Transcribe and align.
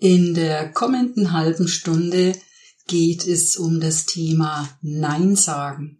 In 0.00 0.34
der 0.34 0.70
kommenden 0.70 1.32
halben 1.32 1.66
Stunde 1.66 2.32
geht 2.86 3.26
es 3.26 3.56
um 3.56 3.80
das 3.80 4.06
Thema 4.06 4.78
Nein 4.80 5.34
sagen. 5.34 5.98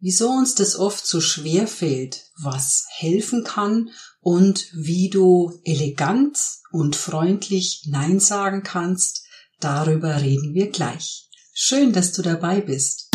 Wieso 0.00 0.30
uns 0.30 0.54
das 0.54 0.76
oft 0.76 1.06
so 1.06 1.20
schwer 1.20 1.66
fällt, 1.66 2.24
was 2.40 2.86
helfen 2.88 3.44
kann 3.44 3.90
und 4.22 4.68
wie 4.72 5.10
du 5.10 5.60
elegant 5.64 6.38
und 6.72 6.96
freundlich 6.96 7.82
Nein 7.86 8.18
sagen 8.18 8.62
kannst, 8.62 9.24
darüber 9.60 10.22
reden 10.22 10.54
wir 10.54 10.70
gleich. 10.70 11.28
Schön, 11.52 11.92
dass 11.92 12.12
du 12.12 12.22
dabei 12.22 12.62
bist. 12.62 13.07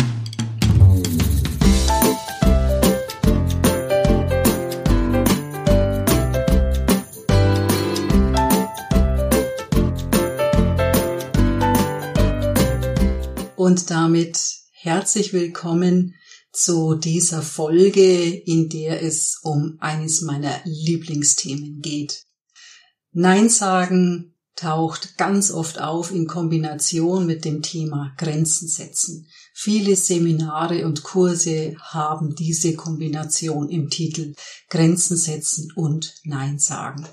Und 13.74 13.90
damit 13.90 14.38
herzlich 14.70 15.32
willkommen 15.32 16.14
zu 16.52 16.94
dieser 16.94 17.42
Folge, 17.42 18.32
in 18.32 18.68
der 18.68 19.02
es 19.02 19.40
um 19.42 19.78
eines 19.80 20.20
meiner 20.20 20.60
Lieblingsthemen 20.62 21.80
geht. 21.80 22.22
Nein 23.10 23.48
sagen 23.48 24.36
taucht 24.54 25.18
ganz 25.18 25.50
oft 25.50 25.80
auf 25.80 26.12
in 26.12 26.28
Kombination 26.28 27.26
mit 27.26 27.44
dem 27.44 27.62
Thema 27.62 28.14
Grenzen 28.16 28.68
setzen. 28.68 29.26
Viele 29.52 29.96
Seminare 29.96 30.86
und 30.86 31.02
Kurse 31.02 31.74
haben 31.80 32.36
diese 32.36 32.76
Kombination 32.76 33.68
im 33.70 33.90
Titel 33.90 34.36
Grenzen 34.70 35.16
setzen 35.16 35.72
und 35.74 36.14
Nein 36.22 36.60
sagen. 36.60 37.08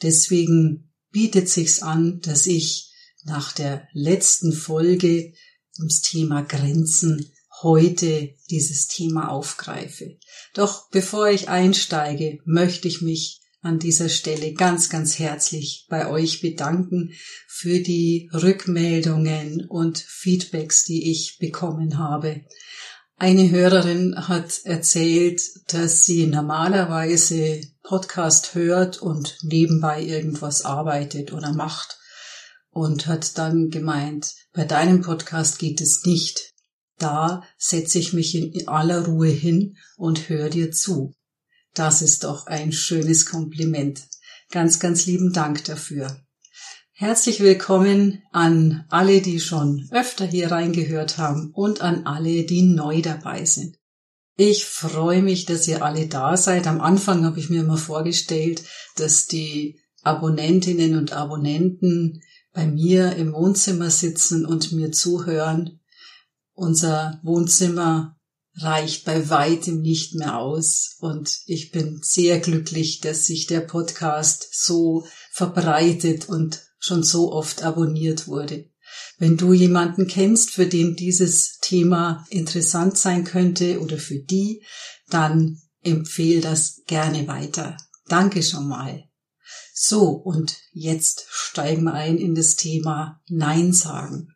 Deswegen 0.00 0.92
bietet 1.10 1.48
sich's 1.48 1.82
an, 1.82 2.20
dass 2.20 2.46
ich 2.46 2.92
nach 3.24 3.52
der 3.52 3.88
letzten 3.94 4.52
Folge 4.52 5.32
ums 5.78 6.00
Thema 6.00 6.42
Grenzen 6.42 7.30
heute 7.62 8.34
dieses 8.50 8.88
Thema 8.88 9.30
aufgreife. 9.30 10.16
Doch 10.54 10.90
bevor 10.90 11.28
ich 11.28 11.48
einsteige, 11.48 12.38
möchte 12.44 12.88
ich 12.88 13.00
mich 13.00 13.40
an 13.62 13.78
dieser 13.78 14.10
Stelle 14.10 14.52
ganz, 14.52 14.90
ganz 14.90 15.18
herzlich 15.18 15.86
bei 15.88 16.08
euch 16.08 16.42
bedanken 16.42 17.12
für 17.48 17.80
die 17.80 18.28
Rückmeldungen 18.32 19.66
und 19.66 19.98
Feedbacks, 19.98 20.84
die 20.84 21.10
ich 21.10 21.38
bekommen 21.38 21.98
habe. 21.98 22.42
Eine 23.16 23.50
Hörerin 23.50 24.28
hat 24.28 24.60
erzählt, 24.64 25.40
dass 25.68 26.04
sie 26.04 26.26
normalerweise 26.26 27.62
Podcast 27.82 28.54
hört 28.54 28.98
und 29.00 29.38
nebenbei 29.42 30.02
irgendwas 30.02 30.64
arbeitet 30.64 31.32
oder 31.32 31.52
macht 31.52 31.98
und 32.74 33.06
hat 33.06 33.38
dann 33.38 33.70
gemeint, 33.70 34.34
bei 34.52 34.64
deinem 34.64 35.00
Podcast 35.00 35.58
geht 35.58 35.80
es 35.80 36.04
nicht. 36.04 36.52
Da 36.98 37.42
setze 37.56 37.98
ich 37.98 38.12
mich 38.12 38.34
in 38.34 38.68
aller 38.68 39.06
Ruhe 39.06 39.28
hin 39.28 39.76
und 39.96 40.28
höre 40.28 40.50
dir 40.50 40.70
zu. 40.70 41.14
Das 41.72 42.02
ist 42.02 42.24
doch 42.24 42.46
ein 42.46 42.72
schönes 42.72 43.26
Kompliment. 43.26 44.02
Ganz, 44.50 44.80
ganz 44.80 45.06
lieben 45.06 45.32
Dank 45.32 45.64
dafür. 45.64 46.20
Herzlich 46.92 47.40
willkommen 47.40 48.22
an 48.30 48.84
alle, 48.88 49.20
die 49.20 49.40
schon 49.40 49.88
öfter 49.90 50.26
hier 50.26 50.50
reingehört 50.50 51.18
haben 51.18 51.50
und 51.52 51.80
an 51.80 52.06
alle, 52.06 52.44
die 52.44 52.62
neu 52.62 53.02
dabei 53.02 53.44
sind. 53.44 53.76
Ich 54.36 54.64
freue 54.64 55.22
mich, 55.22 55.46
dass 55.46 55.66
ihr 55.68 55.84
alle 55.84 56.08
da 56.08 56.36
seid. 56.36 56.66
Am 56.66 56.80
Anfang 56.80 57.24
habe 57.24 57.38
ich 57.38 57.50
mir 57.50 57.60
immer 57.60 57.76
vorgestellt, 57.76 58.64
dass 58.96 59.26
die 59.26 59.80
Abonnentinnen 60.02 60.96
und 60.96 61.12
Abonnenten 61.12 62.20
bei 62.54 62.66
mir 62.66 63.16
im 63.16 63.34
Wohnzimmer 63.34 63.90
sitzen 63.90 64.46
und 64.46 64.72
mir 64.72 64.92
zuhören. 64.92 65.80
Unser 66.54 67.20
Wohnzimmer 67.22 68.16
reicht 68.56 69.04
bei 69.04 69.28
weitem 69.28 69.82
nicht 69.82 70.14
mehr 70.14 70.38
aus 70.38 70.96
und 71.00 71.40
ich 71.46 71.72
bin 71.72 72.00
sehr 72.02 72.38
glücklich, 72.38 73.00
dass 73.00 73.26
sich 73.26 73.46
der 73.48 73.60
Podcast 73.60 74.48
so 74.52 75.04
verbreitet 75.32 76.28
und 76.28 76.62
schon 76.78 77.02
so 77.02 77.32
oft 77.32 77.64
abonniert 77.64 78.28
wurde. 78.28 78.70
Wenn 79.18 79.36
du 79.36 79.52
jemanden 79.52 80.06
kennst, 80.06 80.50
für 80.50 80.66
den 80.66 80.94
dieses 80.94 81.58
Thema 81.60 82.24
interessant 82.30 82.96
sein 82.96 83.24
könnte 83.24 83.80
oder 83.80 83.98
für 83.98 84.20
die, 84.20 84.64
dann 85.08 85.60
empfehle 85.82 86.40
das 86.40 86.82
gerne 86.86 87.26
weiter. 87.26 87.76
Danke 88.06 88.42
schon 88.42 88.68
mal. 88.68 89.04
So, 89.76 90.10
und 90.10 90.56
jetzt 90.72 91.26
steigen 91.28 91.82
wir 91.82 91.94
ein 91.94 92.16
in 92.16 92.36
das 92.36 92.54
Thema 92.54 93.20
Nein 93.26 93.72
sagen. 93.72 94.28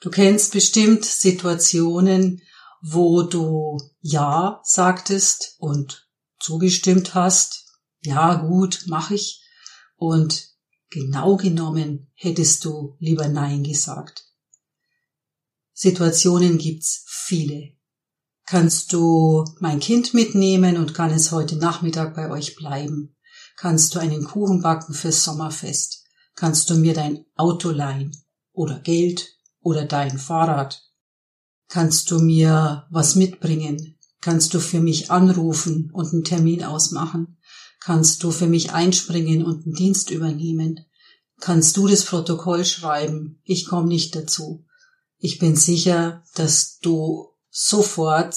Du 0.00 0.10
kennst 0.10 0.52
bestimmt 0.52 1.06
Situationen, 1.06 2.42
wo 2.82 3.22
du 3.22 3.78
Ja 4.00 4.60
sagtest 4.64 5.56
und 5.58 6.06
zugestimmt 6.38 7.14
hast. 7.14 7.64
Ja, 8.02 8.34
gut, 8.34 8.84
mach 8.86 9.10
ich. 9.10 9.42
Und 9.96 10.50
genau 10.90 11.38
genommen 11.38 12.12
hättest 12.14 12.66
du 12.66 12.96
lieber 12.98 13.28
Nein 13.28 13.64
gesagt. 13.64 14.26
Situationen 15.72 16.58
gibt's 16.58 17.06
viele. 17.06 17.72
Kannst 18.44 18.92
du 18.92 19.46
mein 19.58 19.80
Kind 19.80 20.12
mitnehmen 20.12 20.76
und 20.76 20.92
kann 20.92 21.10
es 21.10 21.32
heute 21.32 21.56
Nachmittag 21.56 22.14
bei 22.14 22.30
euch 22.30 22.56
bleiben? 22.56 23.16
Kannst 23.56 23.94
du 23.94 23.98
einen 23.98 24.24
Kuchen 24.24 24.62
backen 24.62 24.94
fürs 24.94 25.24
Sommerfest? 25.24 26.04
Kannst 26.34 26.70
du 26.70 26.74
mir 26.74 26.94
dein 26.94 27.24
Auto 27.36 27.70
leihen? 27.70 28.16
Oder 28.52 28.80
Geld? 28.80 29.36
Oder 29.60 29.84
dein 29.84 30.18
Fahrrad? 30.18 30.82
Kannst 31.68 32.10
du 32.10 32.18
mir 32.18 32.86
was 32.90 33.14
mitbringen? 33.14 33.98
Kannst 34.20 34.54
du 34.54 34.60
für 34.60 34.80
mich 34.80 35.10
anrufen 35.10 35.90
und 35.92 36.12
einen 36.12 36.24
Termin 36.24 36.64
ausmachen? 36.64 37.38
Kannst 37.80 38.22
du 38.22 38.30
für 38.30 38.46
mich 38.46 38.72
einspringen 38.72 39.44
und 39.44 39.64
einen 39.64 39.74
Dienst 39.74 40.10
übernehmen? 40.10 40.86
Kannst 41.40 41.76
du 41.76 41.88
das 41.88 42.04
Protokoll 42.04 42.64
schreiben? 42.64 43.40
Ich 43.44 43.66
komme 43.66 43.88
nicht 43.88 44.14
dazu. 44.14 44.64
Ich 45.18 45.38
bin 45.38 45.56
sicher, 45.56 46.22
dass 46.34 46.78
du 46.78 47.28
sofort 47.50 48.36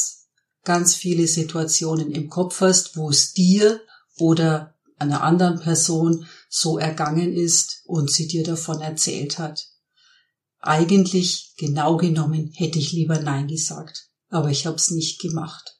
ganz 0.63 0.95
viele 0.95 1.27
Situationen 1.27 2.11
im 2.11 2.29
Kopf 2.29 2.61
hast, 2.61 2.97
wo 2.97 3.09
es 3.09 3.33
dir 3.33 3.81
oder 4.17 4.74
einer 4.97 5.23
anderen 5.23 5.59
Person 5.59 6.27
so 6.49 6.77
ergangen 6.77 7.33
ist 7.33 7.81
und 7.85 8.11
sie 8.11 8.27
dir 8.27 8.43
davon 8.43 8.81
erzählt 8.81 9.39
hat. 9.39 9.67
Eigentlich, 10.59 11.53
genau 11.57 11.97
genommen, 11.97 12.51
hätte 12.55 12.79
ich 12.79 12.91
lieber 12.91 13.19
Nein 13.19 13.47
gesagt, 13.47 14.09
aber 14.29 14.49
ich 14.49 14.65
habe 14.65 14.77
es 14.77 14.91
nicht 14.91 15.19
gemacht. 15.19 15.79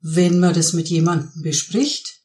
Wenn 0.00 0.38
man 0.40 0.52
das 0.52 0.74
mit 0.74 0.88
jemandem 0.90 1.42
bespricht 1.42 2.20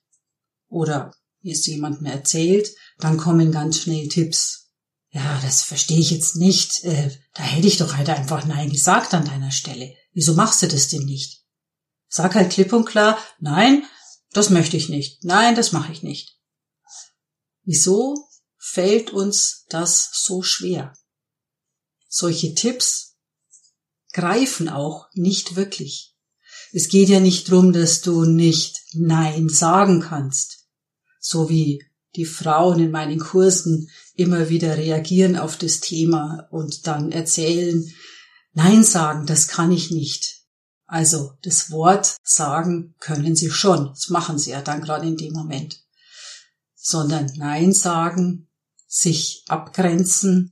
oder 0.67 1.13
es 1.43 1.65
jemandem 1.65 2.07
erzählt, 2.07 2.69
dann 2.97 3.17
kommen 3.17 3.51
ganz 3.51 3.79
schnell 3.79 4.09
Tipps. 4.09 4.71
Ja, 5.11 5.39
das 5.41 5.61
verstehe 5.61 5.99
ich 5.99 6.11
jetzt 6.11 6.35
nicht. 6.35 6.83
Äh, 6.83 7.17
da 7.33 7.43
hätte 7.43 7.67
ich 7.67 7.77
doch 7.77 7.95
halt 7.95 8.09
einfach 8.09 8.45
Nein 8.45 8.69
gesagt 8.69 9.13
an 9.13 9.25
deiner 9.25 9.51
Stelle. 9.51 9.93
Wieso 10.13 10.33
machst 10.33 10.61
du 10.61 10.67
das 10.67 10.89
denn 10.89 11.05
nicht? 11.05 11.43
Sag 12.09 12.35
halt 12.35 12.51
klipp 12.51 12.73
und 12.73 12.85
klar, 12.85 13.17
nein, 13.39 13.83
das 14.31 14.49
möchte 14.49 14.77
ich 14.77 14.89
nicht. 14.89 15.23
Nein, 15.23 15.55
das 15.55 15.71
mache 15.71 15.91
ich 15.91 16.03
nicht. 16.03 16.37
Wieso 17.63 18.15
fällt 18.57 19.11
uns 19.11 19.65
das 19.69 20.09
so 20.13 20.41
schwer? 20.41 20.93
Solche 22.07 22.55
Tipps 22.55 23.17
greifen 24.13 24.69
auch 24.69 25.07
nicht 25.13 25.55
wirklich. 25.55 26.15
Es 26.71 26.89
geht 26.89 27.09
ja 27.09 27.19
nicht 27.19 27.49
drum, 27.49 27.73
dass 27.73 28.01
du 28.01 28.25
nicht 28.25 28.81
Nein 28.93 29.49
sagen 29.49 30.01
kannst, 30.01 30.67
so 31.19 31.49
wie 31.49 31.83
die 32.15 32.25
Frauen 32.25 32.79
in 32.79 32.91
meinen 32.91 33.19
Kursen 33.19 33.89
immer 34.15 34.49
wieder 34.49 34.77
reagieren 34.77 35.37
auf 35.37 35.57
das 35.57 35.79
Thema 35.79 36.47
und 36.51 36.87
dann 36.87 37.11
erzählen, 37.11 37.91
Nein 38.53 38.83
sagen, 38.83 39.25
das 39.25 39.47
kann 39.47 39.71
ich 39.71 39.91
nicht. 39.91 40.38
Also 40.91 41.33
das 41.43 41.69
Wort 41.69 42.17
sagen 42.23 42.95
können 42.99 43.35
sie 43.35 43.51
schon. 43.51 43.89
Das 43.89 44.09
machen 44.09 44.39
sie 44.39 44.49
ja 44.49 44.61
dann 44.63 44.81
gerade 44.81 45.07
in 45.07 45.17
dem 45.17 45.33
Moment. 45.33 45.83
Sondern 46.73 47.31
Nein 47.35 47.73
sagen, 47.73 48.49
sich 48.87 49.43
abgrenzen, 49.47 50.51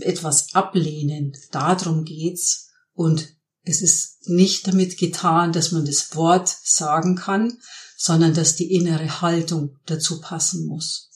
etwas 0.00 0.54
ablehnen. 0.54 1.36
Darum 1.50 2.06
geht's. 2.06 2.70
Und 2.94 3.36
es 3.64 3.82
ist 3.82 4.30
nicht 4.30 4.66
damit 4.66 4.96
getan, 4.96 5.52
dass 5.52 5.72
man 5.72 5.84
das 5.84 6.16
Wort 6.16 6.48
sagen 6.48 7.14
kann, 7.14 7.58
sondern 7.98 8.32
dass 8.32 8.56
die 8.56 8.72
innere 8.72 9.20
Haltung 9.20 9.76
dazu 9.84 10.22
passen 10.22 10.66
muss. 10.66 11.10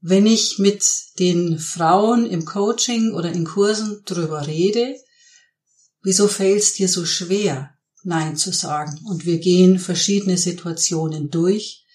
Wenn 0.00 0.26
ich 0.26 0.58
mit 0.58 0.84
den 1.20 1.60
Frauen 1.60 2.26
im 2.26 2.44
Coaching 2.44 3.12
oder 3.12 3.30
in 3.30 3.44
Kursen 3.44 4.02
drüber 4.04 4.48
rede, 4.48 4.96
Wieso 6.04 6.28
fällt 6.28 6.62
es 6.62 6.74
dir 6.74 6.88
so 6.88 7.06
schwer, 7.06 7.76
Nein 8.02 8.36
zu 8.36 8.52
sagen? 8.52 9.00
Und 9.06 9.24
wir 9.24 9.38
gehen 9.38 9.78
verschiedene 9.78 10.36
Situationen 10.36 11.30
durch. 11.30 11.86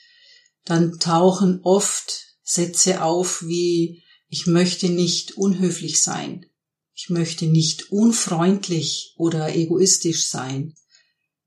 Dann 0.65 0.99
tauchen 0.99 1.61
oft 1.63 2.25
Sätze 2.43 3.03
auf 3.03 3.43
wie 3.43 4.03
ich 4.27 4.47
möchte 4.47 4.89
nicht 4.89 5.37
unhöflich 5.37 6.03
sein, 6.03 6.45
ich 6.93 7.09
möchte 7.09 7.45
nicht 7.45 7.91
unfreundlich 7.91 9.13
oder 9.17 9.55
egoistisch 9.55 10.27
sein. 10.27 10.75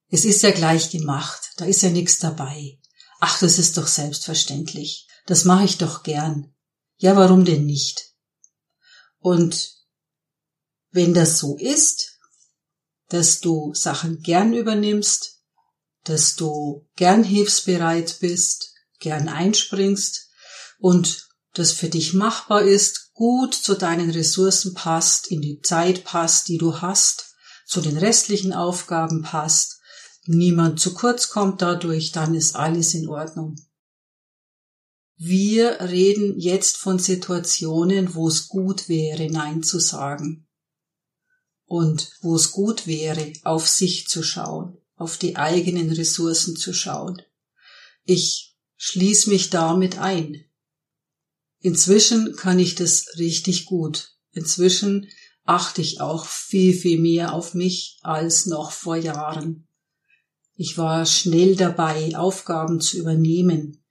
Es 0.08 0.24
ist 0.24 0.42
ja 0.42 0.50
gleich 0.50 0.90
gemacht, 0.90 1.52
da 1.56 1.64
ist 1.64 1.82
ja 1.82 1.90
nichts 1.90 2.18
dabei. 2.18 2.78
Ach, 3.20 3.38
das 3.40 3.58
ist 3.58 3.76
doch 3.76 3.86
selbstverständlich. 3.86 5.06
Das 5.26 5.44
mache 5.44 5.64
ich 5.64 5.78
doch 5.78 6.02
gern. 6.02 6.54
Ja, 6.96 7.16
warum 7.16 7.44
denn 7.44 7.66
nicht? 7.66 8.14
Und 9.18 9.74
wenn 10.90 11.14
das 11.14 11.38
so 11.38 11.56
ist, 11.56 12.11
dass 13.12 13.40
du 13.40 13.74
Sachen 13.74 14.22
gern 14.22 14.54
übernimmst, 14.54 15.42
dass 16.04 16.34
du 16.34 16.88
gern 16.96 17.22
hilfsbereit 17.22 18.16
bist, 18.20 18.72
gern 19.00 19.28
einspringst 19.28 20.30
und 20.78 21.28
das 21.52 21.72
für 21.72 21.90
dich 21.90 22.14
machbar 22.14 22.62
ist, 22.62 23.12
gut 23.12 23.52
zu 23.52 23.74
deinen 23.74 24.08
Ressourcen 24.08 24.72
passt, 24.72 25.30
in 25.30 25.42
die 25.42 25.60
Zeit 25.60 26.04
passt, 26.04 26.48
die 26.48 26.56
du 26.56 26.80
hast, 26.80 27.34
zu 27.66 27.82
den 27.82 27.98
restlichen 27.98 28.54
Aufgaben 28.54 29.20
passt, 29.20 29.80
niemand 30.24 30.80
zu 30.80 30.94
kurz 30.94 31.28
kommt 31.28 31.60
dadurch, 31.60 32.12
dann 32.12 32.34
ist 32.34 32.56
alles 32.56 32.94
in 32.94 33.10
Ordnung. 33.10 33.56
Wir 35.18 35.82
reden 35.82 36.38
jetzt 36.38 36.78
von 36.78 36.98
Situationen, 36.98 38.14
wo 38.14 38.28
es 38.28 38.48
gut 38.48 38.88
wäre, 38.88 39.30
Nein 39.30 39.62
zu 39.62 39.78
sagen. 39.80 40.48
Und 41.72 42.10
wo 42.20 42.36
es 42.36 42.52
gut 42.52 42.86
wäre, 42.86 43.32
auf 43.44 43.66
sich 43.66 44.06
zu 44.06 44.22
schauen, 44.22 44.76
auf 44.94 45.16
die 45.16 45.36
eigenen 45.36 45.90
Ressourcen 45.90 46.54
zu 46.54 46.74
schauen. 46.74 47.22
Ich 48.04 48.58
schließe 48.76 49.30
mich 49.30 49.48
damit 49.48 49.96
ein. 49.98 50.44
Inzwischen 51.60 52.36
kann 52.36 52.58
ich 52.58 52.74
das 52.74 53.16
richtig 53.16 53.64
gut. 53.64 54.18
Inzwischen 54.32 55.08
achte 55.44 55.80
ich 55.80 56.02
auch 56.02 56.26
viel, 56.26 56.74
viel 56.74 57.00
mehr 57.00 57.32
auf 57.32 57.54
mich 57.54 57.98
als 58.02 58.44
noch 58.44 58.70
vor 58.70 58.96
Jahren. 58.96 59.66
Ich 60.54 60.76
war 60.76 61.06
schnell 61.06 61.56
dabei, 61.56 62.14
Aufgaben 62.14 62.82
zu 62.82 62.98
übernehmen. 62.98 63.82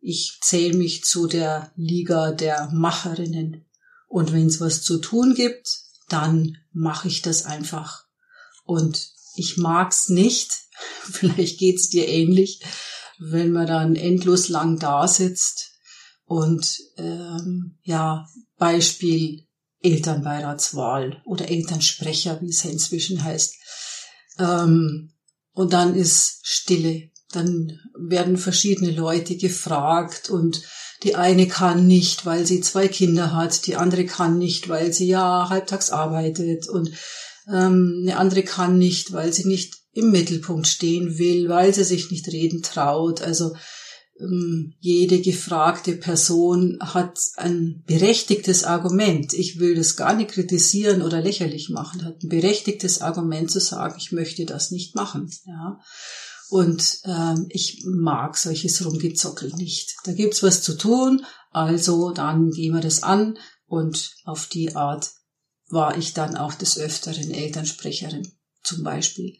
Ich 0.00 0.40
zähle 0.42 0.76
mich 0.76 1.04
zu 1.04 1.28
der 1.28 1.70
Liga 1.76 2.32
der 2.32 2.68
Macherinnen. 2.72 3.64
Und 4.08 4.32
wenn 4.32 4.48
es 4.48 4.60
was 4.60 4.82
zu 4.82 4.98
tun 4.98 5.36
gibt, 5.36 5.86
dann 6.08 6.58
mache 6.72 7.08
ich 7.08 7.22
das 7.22 7.44
einfach. 7.44 8.04
Und 8.64 9.12
ich 9.36 9.56
mag's 9.56 10.08
nicht, 10.08 10.52
vielleicht 11.10 11.58
geht's 11.58 11.88
dir 11.88 12.08
ähnlich, 12.08 12.62
wenn 13.18 13.52
man 13.52 13.66
dann 13.66 13.96
endlos 13.96 14.48
lang 14.48 14.78
da 14.78 15.08
sitzt 15.08 15.72
und 16.24 16.78
ähm, 16.96 17.78
ja, 17.82 18.28
Beispiel 18.58 19.46
Elternbeiratswahl 19.80 21.22
oder 21.24 21.48
Elternsprecher, 21.48 22.40
wie 22.40 22.50
es 22.50 22.64
inzwischen 22.64 23.22
heißt. 23.22 23.54
Ähm, 24.38 25.12
und 25.52 25.72
dann 25.72 25.94
ist 25.94 26.40
Stille. 26.42 27.10
Dann 27.32 27.80
werden 27.98 28.36
verschiedene 28.36 28.90
Leute 28.90 29.36
gefragt 29.36 30.30
und 30.30 30.62
die 31.02 31.14
eine 31.14 31.46
kann 31.46 31.86
nicht, 31.86 32.26
weil 32.26 32.46
sie 32.46 32.60
zwei 32.60 32.88
Kinder 32.88 33.32
hat, 33.34 33.66
die 33.66 33.76
andere 33.76 34.04
kann 34.04 34.38
nicht, 34.38 34.68
weil 34.68 34.92
sie 34.92 35.06
ja 35.06 35.48
halbtags 35.48 35.90
arbeitet 35.90 36.68
und 36.68 36.90
ähm, 37.48 38.00
eine 38.02 38.16
andere 38.16 38.42
kann 38.42 38.78
nicht, 38.78 39.12
weil 39.12 39.32
sie 39.32 39.46
nicht 39.46 39.74
im 39.92 40.10
Mittelpunkt 40.10 40.66
stehen 40.66 41.18
will, 41.18 41.48
weil 41.48 41.72
sie 41.74 41.84
sich 41.84 42.10
nicht 42.10 42.28
reden 42.28 42.62
traut. 42.62 43.22
Also 43.22 43.54
ähm, 44.20 44.74
jede 44.80 45.20
gefragte 45.20 45.92
Person 45.92 46.78
hat 46.80 47.18
ein 47.36 47.82
berechtigtes 47.86 48.64
Argument. 48.64 49.32
Ich 49.32 49.58
will 49.58 49.74
das 49.74 49.96
gar 49.96 50.14
nicht 50.14 50.30
kritisieren 50.30 51.02
oder 51.02 51.20
lächerlich 51.20 51.68
machen. 51.70 52.04
Hat 52.04 52.22
ein 52.22 52.28
berechtigtes 52.28 53.00
Argument 53.00 53.50
zu 53.50 53.60
sagen, 53.60 53.96
ich 53.98 54.12
möchte 54.12 54.44
das 54.44 54.70
nicht 54.70 54.94
machen. 54.94 55.30
Ja. 55.46 55.80
Und 56.48 57.00
ähm, 57.04 57.46
ich 57.50 57.84
mag 57.84 58.36
solches 58.36 58.84
Rumgezockel 58.84 59.52
nicht. 59.54 59.94
Da 60.04 60.12
gibt's 60.12 60.42
was 60.42 60.62
zu 60.62 60.76
tun, 60.76 61.24
also 61.50 62.10
dann 62.12 62.50
gehen 62.50 62.74
wir 62.74 62.80
das 62.80 63.02
an 63.02 63.38
und 63.66 64.14
auf 64.24 64.46
die 64.46 64.74
Art 64.74 65.10
war 65.68 65.98
ich 65.98 66.14
dann 66.14 66.36
auch 66.36 66.54
des 66.54 66.78
Öfteren 66.78 67.30
Elternsprecherin 67.30 68.32
zum 68.62 68.82
Beispiel. 68.82 69.36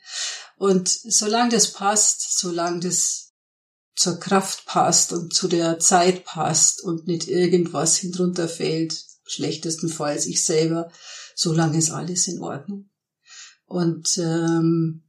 Und 0.57 0.89
solange 0.89 1.51
das 1.51 1.73
passt, 1.73 2.39
solange 2.39 2.81
das 2.81 3.33
zur 3.95 4.21
Kraft 4.21 4.67
passt 4.67 5.13
und 5.13 5.35
zu 5.35 5.49
der 5.49 5.79
Zeit 5.79 6.25
passt 6.25 6.83
und 6.83 7.07
nicht 7.07 7.27
irgendwas 7.27 7.97
hinunter 7.97 8.49
fällt, 8.49 9.05
schlechtestenfalls 9.25 10.27
ich 10.27 10.45
selber, 10.45 10.91
solange 11.35 11.79
ist 11.79 11.91
alles 11.91 12.29
in 12.29 12.41
Ordnung. 12.41 12.91
Und 13.65 14.19
ähm, 14.19 15.08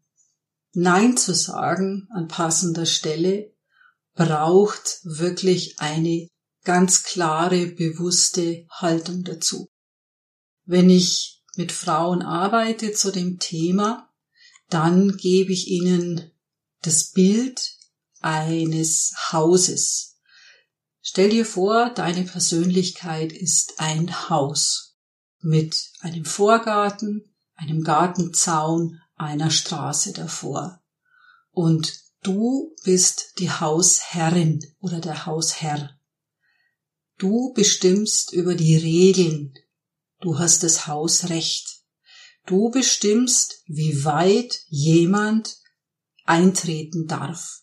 Nein 0.73 1.17
zu 1.17 1.33
sagen 1.33 2.07
an 2.11 2.27
passender 2.27 2.85
Stelle 2.85 3.51
braucht 4.13 4.99
wirklich 5.03 5.79
eine 5.79 6.27
ganz 6.63 7.03
klare, 7.03 7.67
bewusste 7.67 8.67
Haltung 8.69 9.23
dazu. 9.23 9.69
Wenn 10.65 10.89
ich 10.89 11.43
mit 11.55 11.71
Frauen 11.71 12.21
arbeite 12.21 12.93
zu 12.93 13.11
dem 13.11 13.39
Thema, 13.39 14.09
dann 14.69 15.17
gebe 15.17 15.51
ich 15.51 15.67
ihnen 15.67 16.31
das 16.81 17.11
Bild 17.11 17.75
eines 18.19 19.13
Hauses. 19.31 20.19
Stell 21.01 21.29
dir 21.29 21.45
vor, 21.45 21.89
deine 21.89 22.23
Persönlichkeit 22.23 23.31
ist 23.31 23.79
ein 23.79 24.29
Haus 24.29 24.97
mit 25.39 25.91
einem 26.01 26.25
Vorgarten, 26.25 27.33
einem 27.55 27.83
Gartenzaun, 27.83 29.01
einer 29.19 29.51
Straße 29.51 30.13
davor. 30.13 30.81
Und 31.51 31.93
du 32.23 32.75
bist 32.83 33.33
die 33.39 33.51
Hausherrin 33.51 34.65
oder 34.79 34.99
der 34.99 35.25
Hausherr. 35.25 35.91
Du 37.17 37.53
bestimmst 37.53 38.33
über 38.33 38.55
die 38.55 38.77
Regeln. 38.77 39.53
Du 40.21 40.39
hast 40.39 40.63
das 40.63 40.87
Hausrecht. 40.87 41.81
Du 42.45 42.71
bestimmst, 42.71 43.61
wie 43.67 44.03
weit 44.05 44.59
jemand 44.67 45.57
eintreten 46.25 47.07
darf. 47.07 47.61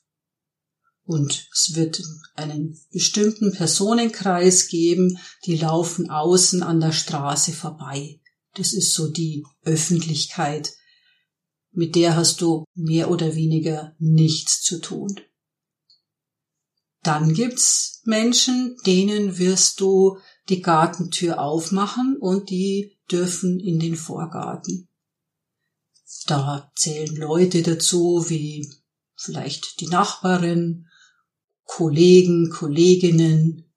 Und 1.05 1.49
es 1.53 1.75
wird 1.75 2.03
einen 2.35 2.79
bestimmten 2.91 3.53
Personenkreis 3.53 4.69
geben, 4.69 5.19
die 5.45 5.57
laufen 5.57 6.11
außen 6.11 6.63
an 6.63 6.81
der 6.81 6.93
Straße 6.93 7.53
vorbei. 7.53 8.21
Das 8.55 8.73
ist 8.73 8.93
so 8.93 9.09
die 9.09 9.45
Öffentlichkeit. 9.63 10.73
Mit 11.77 11.95
der 11.95 12.17
hast 12.17 12.41
du 12.41 12.65
mehr 12.75 13.11
oder 13.11 13.37
weniger 13.37 13.95
nichts 13.99 14.63
zu 14.63 14.81
tun. 14.81 15.21
Dann 17.03 17.35
gibt's 17.35 18.01
Menschen, 18.05 18.79
denen 18.87 19.37
wirst 19.37 19.81
du 19.81 20.19
die 20.49 20.63
Gartentür 20.63 21.39
aufmachen 21.39 22.17
und 22.19 22.49
die 22.49 22.99
dürfen 23.11 23.61
in 23.61 23.79
den 23.79 23.95
Vorgarten. 23.95 24.89
Da 26.27 26.73
zählen 26.75 27.15
Leute 27.15 27.63
dazu 27.63 28.25
wie 28.31 28.73
vielleicht 29.15 29.81
die 29.81 29.89
Nachbarin 29.89 30.87
Kollegen, 31.65 32.49
Kolleginnen, 32.49 33.71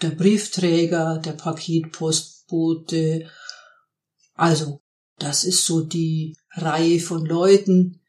der 0.00 0.12
Briefträger, 0.12 1.18
der 1.18 1.32
Paketpostbote. 1.32 3.30
Also, 4.32 4.83
das 5.18 5.44
ist 5.44 5.64
so 5.64 5.80
die 5.82 6.36
Reihe 6.50 7.00
von 7.00 7.24
Leuten, 7.24 8.00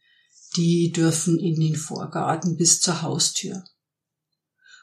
die 0.55 0.91
dürfen 0.91 1.39
in 1.39 1.59
den 1.59 1.75
Vorgarten 1.75 2.57
bis 2.57 2.79
zur 2.79 3.01
Haustür. 3.01 3.63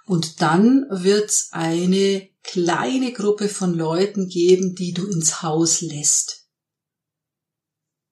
Und 0.04 0.42
dann 0.42 0.86
wird's 0.90 1.48
eine 1.52 2.28
kleine 2.42 3.12
Gruppe 3.12 3.48
von 3.48 3.74
Leuten 3.74 4.28
geben, 4.28 4.74
die 4.74 4.92
du 4.92 5.06
ins 5.06 5.42
Haus 5.42 5.80
lässt. 5.80 6.48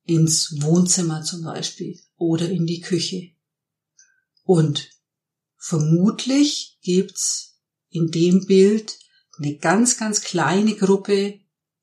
Ins 0.05 0.63
Wohnzimmer 0.63 1.23
zum 1.23 1.43
Beispiel 1.43 2.01
oder 2.17 2.49
in 2.49 2.67
die 2.67 2.81
Küche. 2.81 3.33
Und 4.45 4.91
Vermutlich 5.63 6.79
gibt's 6.81 7.61
in 7.91 8.11
dem 8.11 8.47
Bild 8.47 8.99
eine 9.39 9.59
ganz, 9.59 9.99
ganz 9.99 10.23
kleine 10.23 10.75
Gruppe, 10.75 11.39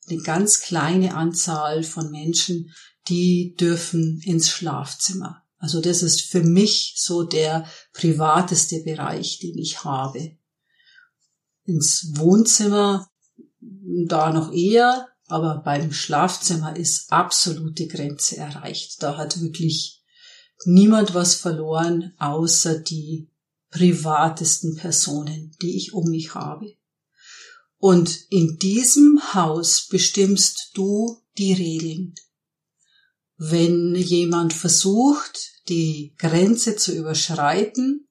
eine 0.09 0.21
ganz 0.21 0.61
kleine 0.61 1.15
Anzahl 1.15 1.83
von 1.83 2.11
Menschen, 2.11 2.73
die 3.07 3.55
dürfen 3.59 4.21
ins 4.21 4.49
Schlafzimmer. 4.49 5.43
Also 5.57 5.81
das 5.81 6.03
ist 6.03 6.21
für 6.21 6.43
mich 6.43 6.93
so 6.97 7.23
der 7.23 7.67
privateste 7.93 8.83
Bereich, 8.83 9.39
den 9.39 9.57
ich 9.57 9.83
habe. 9.83 10.37
Ins 11.65 12.11
Wohnzimmer 12.15 13.09
da 13.59 14.31
noch 14.31 14.53
eher, 14.53 15.07
aber 15.27 15.61
beim 15.63 15.91
Schlafzimmer 15.91 16.77
ist 16.77 17.11
absolute 17.11 17.87
Grenze 17.87 18.37
erreicht. 18.37 19.01
Da 19.03 19.17
hat 19.17 19.41
wirklich 19.41 20.03
niemand 20.65 21.13
was 21.13 21.35
verloren, 21.35 22.13
außer 22.17 22.79
die 22.79 23.29
privatesten 23.69 24.75
Personen, 24.75 25.55
die 25.61 25.75
ich 25.75 25.93
um 25.93 26.09
mich 26.09 26.35
habe. 26.35 26.76
Und 27.77 28.17
in 28.29 28.57
diesem 28.57 29.34
Haus 29.34 29.88
bestimmst 29.88 30.72
du 30.74 31.22
die 31.38 31.53
Regeln. 31.53 32.15
Wenn 33.38 33.96
jemand 33.96 34.53
versucht, 34.53 35.62
die 35.69 36.15
Grenze 36.17 36.75
zu 36.75 36.96
überschreiten, 36.96 38.07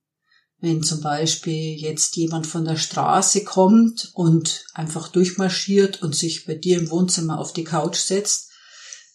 wenn 0.59 0.83
zum 0.83 1.01
Beispiel 1.01 1.77
jetzt 1.77 2.17
jemand 2.17 2.47
von 2.47 2.65
der 2.65 2.77
Straße 2.77 3.45
kommt 3.45 4.11
und 4.15 4.65
einfach 4.73 5.09
durchmarschiert 5.09 6.03
und 6.03 6.15
sich 6.15 6.47
bei 6.47 6.55
dir 6.55 6.79
im 6.79 6.91
Wohnzimmer 6.91 7.39
auf 7.39 7.53
die 7.53 7.65
Couch 7.65 7.97
setzt, 7.97 8.51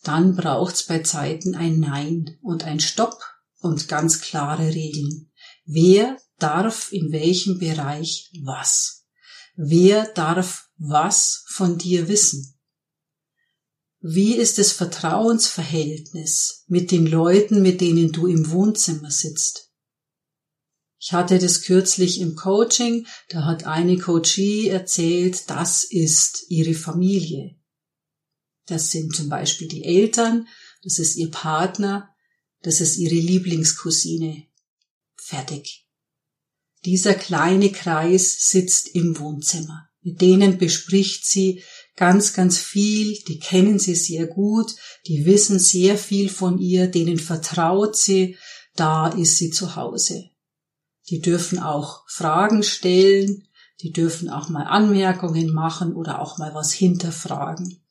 dann 0.03 0.35
braucht's 0.35 0.85
bei 0.85 0.99
Zeiten 0.99 1.55
ein 1.55 1.79
Nein 1.79 2.37
und 2.41 2.63
ein 2.63 2.79
Stopp 2.79 3.23
und 3.59 3.87
ganz 3.87 4.21
klare 4.21 4.73
Regeln. 4.73 5.31
Wer 5.65 6.17
darf 6.39 6.91
in 6.91 7.11
welchem 7.11 7.59
Bereich 7.59 8.31
was? 8.43 9.00
Wer 9.55 10.05
darf 10.13 10.69
was 10.77 11.43
von 11.47 11.77
dir 11.77 12.07
wissen? 12.07 12.57
Wie 13.99 14.35
ist 14.35 14.57
das 14.57 14.71
Vertrauensverhältnis 14.71 16.63
mit 16.67 16.89
den 16.89 17.05
Leuten, 17.05 17.61
mit 17.61 17.81
denen 17.81 18.11
du 18.11 18.25
im 18.25 18.49
Wohnzimmer 18.49 19.11
sitzt? 19.11 19.71
Ich 20.97 21.13
hatte 21.13 21.39
das 21.39 21.63
kürzlich 21.63 22.19
im 22.19 22.35
Coaching, 22.35 23.07
da 23.29 23.45
hat 23.45 23.65
eine 23.65 23.97
Coachie 23.97 24.69
erzählt, 24.69 25.49
das 25.49 25.83
ist 25.83 26.45
ihre 26.49 26.73
Familie. 26.73 27.59
Das 28.67 28.91
sind 28.91 29.15
zum 29.15 29.27
Beispiel 29.27 29.67
die 29.67 29.83
Eltern, 29.83 30.47
das 30.83 30.99
ist 30.99 31.15
ihr 31.15 31.29
Partner, 31.29 32.09
das 32.61 32.81
ist 32.81 32.97
ihre 32.97 33.15
Lieblingscousine. 33.15 34.47
Fertig. 35.15 35.80
Dieser 36.85 37.13
kleine 37.13 37.71
Kreis 37.71 38.49
sitzt 38.49 38.95
im 38.95 39.19
Wohnzimmer. 39.19 39.87
Mit 40.01 40.21
denen 40.21 40.57
bespricht 40.57 41.25
sie 41.25 41.63
ganz, 41.95 42.33
ganz 42.33 42.57
viel, 42.57 43.19
die 43.27 43.39
kennen 43.39 43.77
sie 43.77 43.93
sehr 43.93 44.25
gut, 44.25 44.73
die 45.05 45.25
wissen 45.25 45.59
sehr 45.59 45.97
viel 45.97 46.29
von 46.29 46.57
ihr, 46.57 46.87
denen 46.87 47.19
vertraut 47.19 47.95
sie, 47.95 48.37
da 48.75 49.09
ist 49.09 49.37
sie 49.37 49.51
zu 49.51 49.75
Hause. 49.75 50.31
Die 51.09 51.19
dürfen 51.19 51.59
auch 51.59 52.03
Fragen 52.07 52.63
stellen, 52.63 53.47
die 53.81 53.91
dürfen 53.91 54.29
auch 54.29 54.49
mal 54.49 54.63
Anmerkungen 54.63 55.53
machen 55.53 55.93
oder 55.93 56.21
auch 56.21 56.37
mal 56.37 56.53
was 56.55 56.71
hinterfragen. 56.71 57.83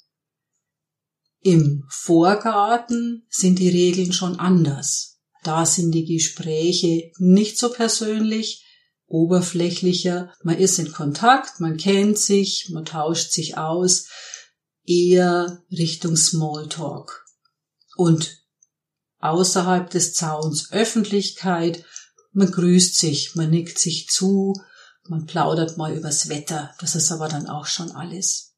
Im 1.43 1.85
Vorgarten 1.89 3.27
sind 3.29 3.59
die 3.59 3.69
Regeln 3.69 4.13
schon 4.13 4.39
anders. 4.39 5.21
Da 5.43 5.65
sind 5.65 5.93
die 5.93 6.05
Gespräche 6.05 7.13
nicht 7.19 7.59
so 7.59 7.71
persönlich, 7.71 8.65
oberflächlicher. 9.11 10.33
Man 10.43 10.57
ist 10.57 10.79
in 10.79 10.93
Kontakt, 10.93 11.61
man 11.61 11.77
kennt 11.77 12.17
sich, 12.17 12.71
man 12.71 12.85
tauscht 12.85 13.33
sich 13.33 13.59
aus, 13.59 14.07
eher 14.87 15.63
Richtung 15.71 16.17
Smalltalk. 16.17 17.27
Und 17.97 18.39
außerhalb 19.19 19.91
des 19.91 20.15
Zauns 20.15 20.73
Öffentlichkeit, 20.73 21.85
man 22.33 22.51
grüßt 22.51 22.97
sich, 22.97 23.35
man 23.35 23.51
nickt 23.51 23.79
sich 23.79 24.09
zu, 24.09 24.55
man 25.09 25.27
plaudert 25.27 25.77
mal 25.77 25.95
übers 25.95 26.29
Wetter, 26.29 26.73
das 26.79 26.95
ist 26.95 27.11
aber 27.11 27.29
dann 27.29 27.49
auch 27.49 27.67
schon 27.67 27.91
alles. 27.91 28.55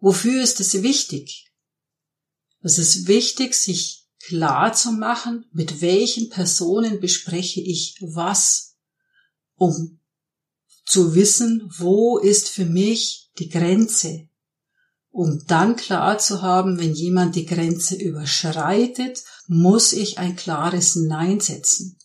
Wofür 0.00 0.42
ist 0.42 0.60
es 0.60 0.82
wichtig? 0.82 1.52
Es 2.60 2.78
ist 2.78 3.06
wichtig, 3.06 3.54
sich 3.54 4.08
klar 4.20 4.72
zu 4.72 4.90
machen, 4.90 5.46
mit 5.52 5.80
welchen 5.80 6.28
Personen 6.28 7.00
bespreche 7.00 7.60
ich 7.60 7.96
was 8.00 8.65
um 9.56 10.00
zu 10.84 11.14
wissen, 11.14 11.68
wo 11.76 12.18
ist 12.18 12.48
für 12.48 12.64
mich 12.64 13.30
die 13.38 13.48
Grenze, 13.48 14.28
um 15.10 15.44
dann 15.46 15.76
klar 15.76 16.18
zu 16.18 16.42
haben, 16.42 16.78
wenn 16.78 16.92
jemand 16.92 17.36
die 17.36 17.46
Grenze 17.46 17.96
überschreitet, 17.96 19.24
muss 19.46 19.92
ich 19.92 20.18
ein 20.18 20.36
klares 20.36 20.94
Nein 20.94 21.40
setzen. 21.40 21.98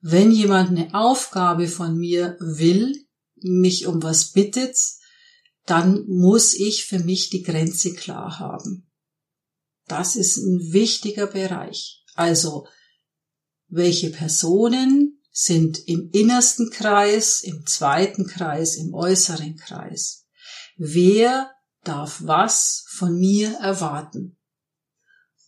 Wenn 0.00 0.30
jemand 0.30 0.70
eine 0.70 0.94
Aufgabe 0.94 1.68
von 1.68 1.96
mir 1.96 2.36
will, 2.40 2.94
mich 3.42 3.86
um 3.86 4.02
was 4.02 4.32
bittet, 4.32 4.76
dann 5.66 6.06
muss 6.06 6.54
ich 6.54 6.84
für 6.84 6.98
mich 7.00 7.30
die 7.30 7.42
Grenze 7.42 7.92
klar 7.92 8.38
haben. 8.38 8.90
Das 9.86 10.16
ist 10.16 10.36
ein 10.36 10.72
wichtiger 10.72 11.26
Bereich. 11.26 12.04
Also, 12.14 12.66
welche 13.68 14.10
Personen 14.10 15.19
sind 15.30 15.86
im 15.86 16.10
innersten 16.12 16.70
Kreis, 16.70 17.42
im 17.42 17.66
zweiten 17.66 18.26
Kreis, 18.26 18.76
im 18.76 18.94
äußeren 18.94 19.56
Kreis. 19.56 20.26
Wer 20.76 21.50
darf 21.84 22.22
was 22.24 22.84
von 22.88 23.18
mir 23.18 23.52
erwarten? 23.60 24.36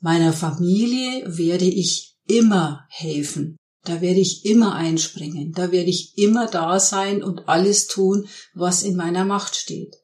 Meiner 0.00 0.32
Familie 0.32 1.24
werde 1.36 1.64
ich 1.64 2.16
immer 2.26 2.86
helfen. 2.88 3.56
Da 3.84 4.00
werde 4.00 4.20
ich 4.20 4.44
immer 4.44 4.74
einspringen. 4.74 5.52
Da 5.52 5.72
werde 5.72 5.90
ich 5.90 6.16
immer 6.16 6.46
da 6.46 6.78
sein 6.78 7.22
und 7.22 7.48
alles 7.48 7.88
tun, 7.88 8.28
was 8.54 8.82
in 8.82 8.94
meiner 8.94 9.24
Macht 9.24 9.56
steht. 9.56 9.96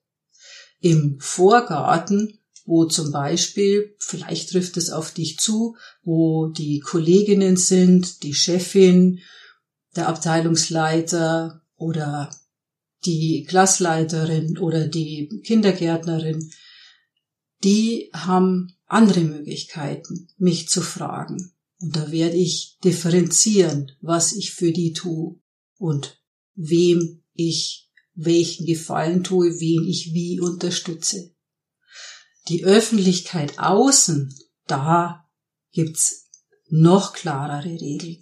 Im 0.80 1.18
Vorgarten, 1.20 2.40
wo 2.64 2.85
zum 2.85 3.12
Beispiel, 3.12 3.97
vielleicht 3.99 4.50
trifft 4.50 4.76
es 4.76 4.90
auf 4.90 5.12
dich 5.12 5.38
zu, 5.38 5.76
wo 6.02 6.49
die 6.49 6.80
Kolleginnen 6.80 7.56
sind, 7.56 8.23
die 8.23 8.35
Chefin, 8.35 9.20
der 9.98 10.08
Abteilungsleiter 10.08 11.60
oder 11.76 12.30
die 13.04 13.44
Klassleiterin 13.48 14.56
oder 14.58 14.86
die 14.86 15.42
Kindergärtnerin, 15.44 16.52
die 17.64 18.10
haben 18.12 18.76
andere 18.86 19.20
Möglichkeiten, 19.20 20.28
mich 20.38 20.68
zu 20.68 20.82
fragen. 20.82 21.52
Und 21.80 21.96
da 21.96 22.12
werde 22.12 22.36
ich 22.36 22.78
differenzieren, 22.84 23.92
was 24.00 24.32
ich 24.32 24.52
für 24.52 24.72
die 24.72 24.92
tue 24.92 25.40
und 25.78 26.22
wem 26.54 27.24
ich 27.34 27.90
welchen 28.14 28.66
Gefallen 28.66 29.24
tue, 29.24 29.60
wen 29.60 29.84
ich 29.86 30.12
wie 30.12 30.40
unterstütze. 30.40 31.34
Die 32.48 32.64
Öffentlichkeit 32.64 33.58
außen, 33.58 34.32
da 34.66 35.28
gibt's 35.72 36.30
noch 36.68 37.12
klarere 37.12 37.80
Regeln. 37.80 38.18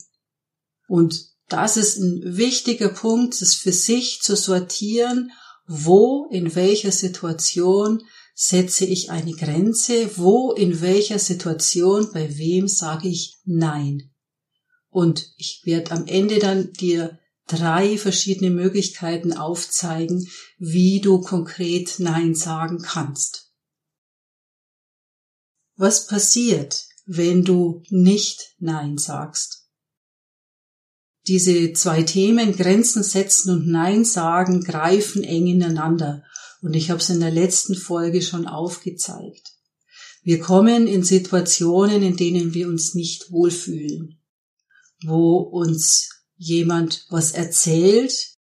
Und 0.89 1.36
das 1.49 1.77
ist 1.77 1.99
ein 1.99 2.37
wichtiger 2.37 2.89
Punkt, 2.89 3.41
das 3.41 3.55
für 3.55 3.73
sich 3.73 4.21
zu 4.21 4.37
sortieren, 4.37 5.31
wo, 5.67 6.29
in 6.31 6.55
welcher 6.55 6.93
Situation 6.93 8.03
setze 8.35 8.85
ich 8.85 9.11
eine 9.11 9.33
Grenze, 9.33 10.17
wo, 10.17 10.53
in 10.53 10.81
welcher 10.81 11.19
Situation, 11.19 12.11
bei 12.13 12.37
wem 12.37 12.69
sage 12.69 13.09
ich 13.09 13.39
Nein. 13.45 14.11
Und 14.91 15.33
ich 15.37 15.63
werde 15.65 15.93
am 15.93 16.07
Ende 16.07 16.39
dann 16.39 16.73
dir 16.73 17.19
drei 17.47 17.97
verschiedene 17.97 18.51
Möglichkeiten 18.51 19.33
aufzeigen, 19.33 20.29
wie 20.59 21.01
du 21.01 21.21
konkret 21.21 21.97
Nein 21.99 22.35
sagen 22.35 22.79
kannst. 22.83 23.53
Was 25.77 26.07
passiert, 26.07 26.87
wenn 27.05 27.45
du 27.45 27.83
nicht 27.89 28.55
Nein 28.59 28.99
sagst? 28.99 29.66
Diese 31.29 31.73
zwei 31.73 32.03
Themen 32.03 32.57
Grenzen 32.57 33.03
setzen 33.03 33.51
und 33.51 33.67
Nein 33.67 34.05
sagen 34.05 34.63
greifen 34.63 35.25
eng 35.25 35.47
ineinander. 35.47 36.23
Und 36.63 36.75
ich 36.75 36.91
habe 36.91 37.01
es 37.01 37.11
in 37.11 37.21
der 37.21 37.31
letzten 37.31 37.75
Folge 37.75 38.23
schon 38.23 38.47
aufgezeigt. 38.47 39.53
Wir 40.23 40.41
kommen 40.41 40.87
in 40.87 41.03
Situationen, 41.05 42.03
in 42.03 42.17
denen 42.17 42.55
wir 42.55 42.69
uns 42.69 42.95
nicht 42.95 43.31
wohlfühlen, 43.31 44.21
wo 45.05 45.39
uns 45.39 46.11
jemand 46.37 47.07
was 47.11 47.33
erzählt, 47.33 48.35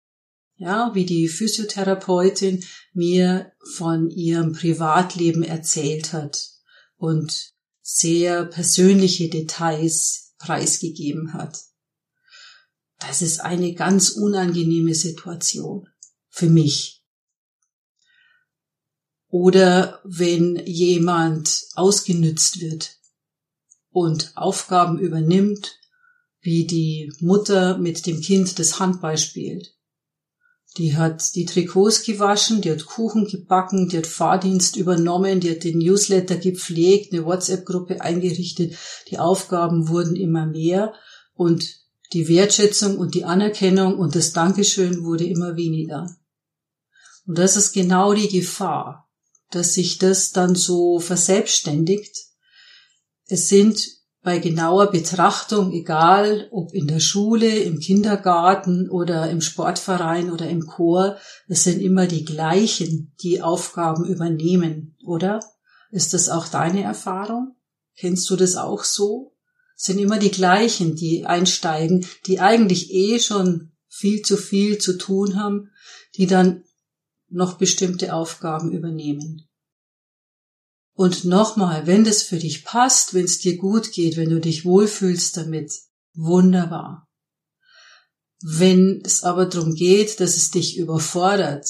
ja, 0.56 0.90
wie 0.94 1.04
die 1.04 1.28
Physiotherapeutin 1.28 2.64
mir 2.92 3.52
von 3.74 4.10
ihrem 4.10 4.52
Privatleben 4.52 5.42
erzählt 5.42 6.12
hat 6.12 6.48
und 6.96 7.52
sehr 7.82 8.44
persönliche 8.44 9.28
Details 9.28 10.34
preisgegeben 10.38 11.34
hat. 11.34 11.58
Das 13.06 13.22
ist 13.22 13.40
eine 13.40 13.74
ganz 13.74 14.10
unangenehme 14.10 14.94
Situation 14.94 15.88
für 16.28 16.48
mich. 16.48 17.04
Oder 19.28 20.00
wenn 20.04 20.56
jemand 20.66 21.66
ausgenützt 21.74 22.60
wird 22.60 22.96
und 23.90 24.32
Aufgaben 24.34 24.98
übernimmt, 24.98 25.78
wie 26.40 26.66
die 26.66 27.12
Mutter 27.20 27.78
mit 27.78 28.06
dem 28.06 28.20
Kind 28.20 28.58
das 28.58 28.78
Handball 28.78 29.18
spielt. 29.18 29.74
Die 30.76 30.96
hat 30.96 31.34
die 31.34 31.46
Trikots 31.46 32.02
gewaschen, 32.02 32.60
die 32.60 32.70
hat 32.70 32.86
Kuchen 32.86 33.26
gebacken, 33.26 33.88
die 33.88 33.98
hat 33.98 34.06
Fahrdienst 34.06 34.76
übernommen, 34.76 35.40
die 35.40 35.50
hat 35.50 35.64
den 35.64 35.78
Newsletter 35.78 36.36
gepflegt, 36.36 37.12
eine 37.12 37.24
WhatsApp-Gruppe 37.24 38.00
eingerichtet. 38.00 38.76
Die 39.10 39.18
Aufgaben 39.18 39.88
wurden 39.88 40.16
immer 40.16 40.44
mehr 40.46 40.92
und 41.34 41.85
die 42.12 42.28
Wertschätzung 42.28 42.98
und 42.98 43.14
die 43.14 43.24
Anerkennung 43.24 43.98
und 43.98 44.14
das 44.14 44.32
Dankeschön 44.32 45.04
wurde 45.04 45.24
immer 45.24 45.56
weniger. 45.56 46.08
Und 47.26 47.38
das 47.38 47.56
ist 47.56 47.72
genau 47.72 48.14
die 48.14 48.28
Gefahr, 48.28 49.08
dass 49.50 49.74
sich 49.74 49.98
das 49.98 50.32
dann 50.32 50.54
so 50.54 51.00
verselbstständigt. 51.00 52.16
Es 53.26 53.48
sind 53.48 53.96
bei 54.22 54.38
genauer 54.38 54.90
Betrachtung, 54.90 55.72
egal 55.72 56.48
ob 56.50 56.74
in 56.74 56.88
der 56.88 56.98
Schule, 56.98 57.46
im 57.60 57.78
Kindergarten 57.78 58.90
oder 58.90 59.30
im 59.30 59.40
Sportverein 59.40 60.32
oder 60.32 60.48
im 60.48 60.66
Chor, 60.66 61.16
es 61.46 61.62
sind 61.62 61.80
immer 61.80 62.08
die 62.08 62.24
gleichen, 62.24 63.14
die 63.22 63.40
Aufgaben 63.40 64.04
übernehmen, 64.04 64.96
oder? 65.04 65.38
Ist 65.92 66.12
das 66.12 66.28
auch 66.28 66.48
deine 66.48 66.82
Erfahrung? 66.82 67.54
Kennst 67.96 68.28
du 68.28 68.34
das 68.34 68.56
auch 68.56 68.82
so? 68.82 69.35
Sind 69.76 69.98
immer 69.98 70.18
die 70.18 70.30
gleichen, 70.30 70.96
die 70.96 71.26
einsteigen, 71.26 72.06
die 72.26 72.40
eigentlich 72.40 72.92
eh 72.92 73.20
schon 73.20 73.72
viel 73.88 74.22
zu 74.22 74.36
viel 74.36 74.78
zu 74.78 74.98
tun 74.98 75.36
haben, 75.36 75.70
die 76.16 76.26
dann 76.26 76.64
noch 77.28 77.58
bestimmte 77.58 78.14
Aufgaben 78.14 78.72
übernehmen. 78.72 79.48
Und 80.94 81.26
nochmal, 81.26 81.86
wenn 81.86 82.04
das 82.04 82.22
für 82.22 82.38
dich 82.38 82.64
passt, 82.64 83.12
wenn 83.12 83.26
es 83.26 83.38
dir 83.38 83.58
gut 83.58 83.92
geht, 83.92 84.16
wenn 84.16 84.30
du 84.30 84.40
dich 84.40 84.64
wohlfühlst 84.64 85.36
damit, 85.36 85.72
wunderbar. 86.14 87.06
Wenn 88.40 89.02
es 89.04 89.22
aber 89.22 89.46
darum 89.46 89.74
geht, 89.74 90.20
dass 90.20 90.36
es 90.36 90.50
dich 90.50 90.78
überfordert, 90.78 91.68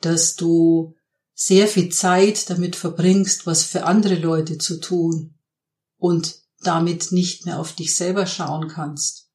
dass 0.00 0.36
du 0.36 0.94
sehr 1.34 1.66
viel 1.68 1.88
Zeit 1.88 2.50
damit 2.50 2.76
verbringst, 2.76 3.46
was 3.46 3.64
für 3.64 3.84
andere 3.84 4.16
Leute 4.16 4.58
zu 4.58 4.78
tun 4.78 5.38
und 5.96 6.43
damit 6.66 7.12
nicht 7.12 7.46
mehr 7.46 7.58
auf 7.58 7.74
dich 7.74 7.94
selber 7.94 8.26
schauen 8.26 8.68
kannst. 8.68 9.30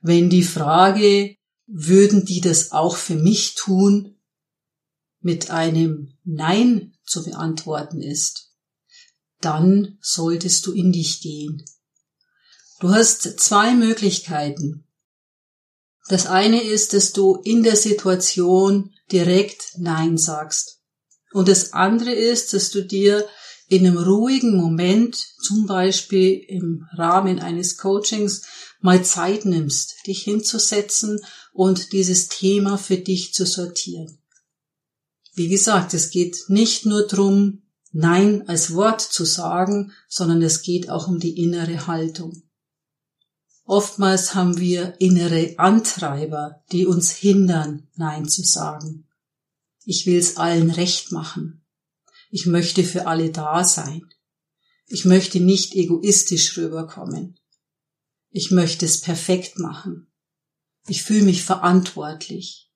Wenn 0.00 0.30
die 0.30 0.44
Frage, 0.44 1.36
würden 1.66 2.24
die 2.24 2.40
das 2.40 2.72
auch 2.72 2.96
für 2.96 3.16
mich 3.16 3.54
tun, 3.54 4.20
mit 5.20 5.50
einem 5.50 6.16
Nein 6.24 6.94
zu 7.04 7.24
beantworten 7.24 8.00
ist, 8.00 8.52
dann 9.40 9.98
solltest 10.00 10.66
du 10.66 10.72
in 10.72 10.92
dich 10.92 11.20
gehen. 11.20 11.64
Du 12.78 12.90
hast 12.90 13.40
zwei 13.40 13.74
Möglichkeiten. 13.74 14.86
Das 16.08 16.26
eine 16.26 16.62
ist, 16.62 16.92
dass 16.92 17.12
du 17.12 17.36
in 17.42 17.62
der 17.62 17.76
Situation 17.76 18.94
direkt 19.10 19.72
Nein 19.78 20.18
sagst. 20.18 20.80
Und 21.32 21.48
das 21.48 21.72
andere 21.72 22.12
ist, 22.12 22.52
dass 22.52 22.70
du 22.70 22.84
dir 22.84 23.26
in 23.68 23.86
einem 23.86 23.98
ruhigen 23.98 24.56
Moment, 24.56 25.16
zum 25.16 25.66
Beispiel 25.66 26.44
im 26.48 26.86
Rahmen 26.92 27.40
eines 27.40 27.76
Coachings, 27.76 28.42
mal 28.80 29.04
Zeit 29.04 29.44
nimmst, 29.44 29.94
dich 30.06 30.22
hinzusetzen 30.22 31.20
und 31.52 31.92
dieses 31.92 32.28
Thema 32.28 32.78
für 32.78 32.98
dich 32.98 33.34
zu 33.34 33.44
sortieren. 33.44 34.18
Wie 35.34 35.48
gesagt, 35.48 35.94
es 35.94 36.10
geht 36.10 36.44
nicht 36.48 36.86
nur 36.86 37.06
drum, 37.06 37.62
Nein 37.92 38.46
als 38.46 38.74
Wort 38.74 39.00
zu 39.00 39.24
sagen, 39.24 39.92
sondern 40.06 40.42
es 40.42 40.60
geht 40.62 40.90
auch 40.90 41.08
um 41.08 41.18
die 41.18 41.42
innere 41.42 41.86
Haltung. 41.86 42.42
Oftmals 43.64 44.34
haben 44.34 44.58
wir 44.58 44.94
innere 45.00 45.54
Antreiber, 45.58 46.62
die 46.72 46.86
uns 46.86 47.10
hindern, 47.10 47.88
Nein 47.96 48.28
zu 48.28 48.42
sagen. 48.42 49.08
Ich 49.84 50.06
will 50.06 50.18
es 50.18 50.36
allen 50.36 50.70
recht 50.70 51.10
machen. 51.10 51.65
Ich 52.30 52.46
möchte 52.46 52.84
für 52.84 53.06
alle 53.06 53.30
da 53.30 53.64
sein. 53.64 54.02
Ich 54.86 55.04
möchte 55.04 55.40
nicht 55.40 55.74
egoistisch 55.74 56.56
rüberkommen. 56.56 57.38
Ich 58.30 58.50
möchte 58.50 58.84
es 58.86 59.00
perfekt 59.00 59.58
machen. 59.58 60.12
Ich 60.86 61.02
fühle 61.02 61.24
mich 61.24 61.42
verantwortlich. 61.42 62.70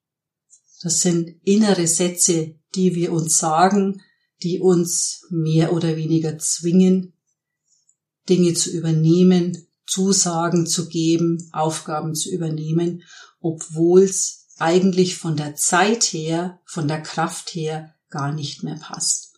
Das 0.81 1.01
sind 1.01 1.35
innere 1.43 1.87
Sätze, 1.87 2.55
die 2.75 2.95
wir 2.95 3.11
uns 3.11 3.37
sagen, 3.37 4.01
die 4.41 4.59
uns 4.59 5.27
mehr 5.29 5.73
oder 5.73 5.95
weniger 5.95 6.37
zwingen, 6.39 7.13
Dinge 8.27 8.53
zu 8.53 8.71
übernehmen, 8.71 9.67
Zusagen 9.85 10.65
zu 10.65 10.87
geben, 10.87 11.49
Aufgaben 11.51 12.15
zu 12.15 12.29
übernehmen, 12.29 13.03
obwohl 13.39 14.03
es 14.03 14.47
eigentlich 14.57 15.17
von 15.17 15.35
der 15.35 15.55
Zeit 15.55 16.03
her, 16.05 16.59
von 16.65 16.87
der 16.87 17.01
Kraft 17.01 17.53
her 17.55 17.93
gar 18.09 18.33
nicht 18.33 18.63
mehr 18.63 18.77
passt. 18.77 19.30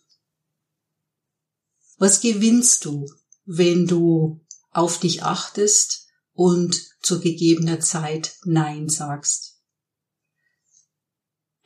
Was 1.96 2.20
gewinnst 2.20 2.84
du, 2.84 3.06
wenn 3.44 3.86
du 3.86 4.44
auf 4.70 4.98
dich 4.98 5.22
achtest 5.22 6.08
und 6.32 6.80
zu 7.00 7.20
gegebener 7.20 7.80
Zeit 7.80 8.34
Nein 8.44 8.88
sagst? 8.88 9.60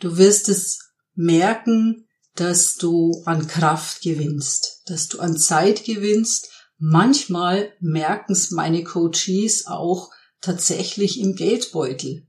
Du 0.01 0.17
wirst 0.17 0.49
es 0.49 0.79
merken, 1.15 2.07
dass 2.35 2.77
du 2.77 3.23
an 3.25 3.49
Kraft 3.49 4.03
gewinnst, 4.03 4.83
dass 4.87 5.09
du 5.09 5.19
an 5.19 5.37
Zeit 5.37 5.85
gewinnst. 5.85 6.51
Manchmal 6.77 7.73
merken 7.81 8.33
es 8.33 8.53
meine 8.53 8.85
Coaches 8.85 9.67
auch 9.67 10.13
tatsächlich 10.41 11.19
im 11.19 11.35
Geldbeutel. 11.35 12.28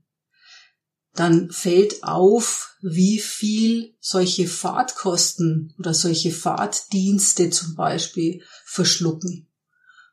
Dann 1.14 1.50
fällt 1.50 2.04
auf, 2.04 2.76
wie 2.80 3.18
viel 3.18 3.94
solche 4.00 4.46
Fahrtkosten 4.46 5.74
oder 5.78 5.92
solche 5.92 6.30
Fahrtdienste 6.30 7.50
zum 7.50 7.74
Beispiel 7.74 8.42
verschlucken. 8.64 9.48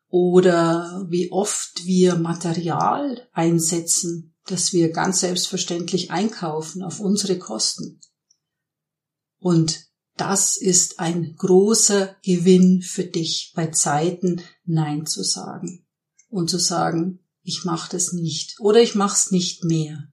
Oder 0.09 1.05
wie 1.09 1.31
oft 1.31 1.85
wir 1.85 2.15
Material 2.15 3.27
einsetzen, 3.33 4.33
dass 4.45 4.73
wir 4.73 4.91
ganz 4.91 5.19
selbstverständlich 5.19 6.11
einkaufen 6.11 6.81
auf 6.81 6.99
unsere 6.99 7.37
Kosten. 7.37 7.99
Und 9.39 9.87
das 10.15 10.57
ist 10.57 10.99
ein 10.99 11.35
großer 11.35 12.15
Gewinn 12.23 12.81
für 12.81 13.03
dich 13.03 13.53
bei 13.55 13.67
Zeiten 13.67 14.41
Nein 14.65 15.05
zu 15.05 15.23
sagen 15.23 15.85
und 16.29 16.49
zu 16.49 16.57
sagen, 16.57 17.19
ich 17.43 17.65
mache 17.65 17.91
das 17.91 18.13
nicht 18.13 18.59
oder 18.59 18.81
ich 18.81 18.95
mache 18.95 19.15
es 19.15 19.31
nicht 19.31 19.63
mehr. 19.63 20.11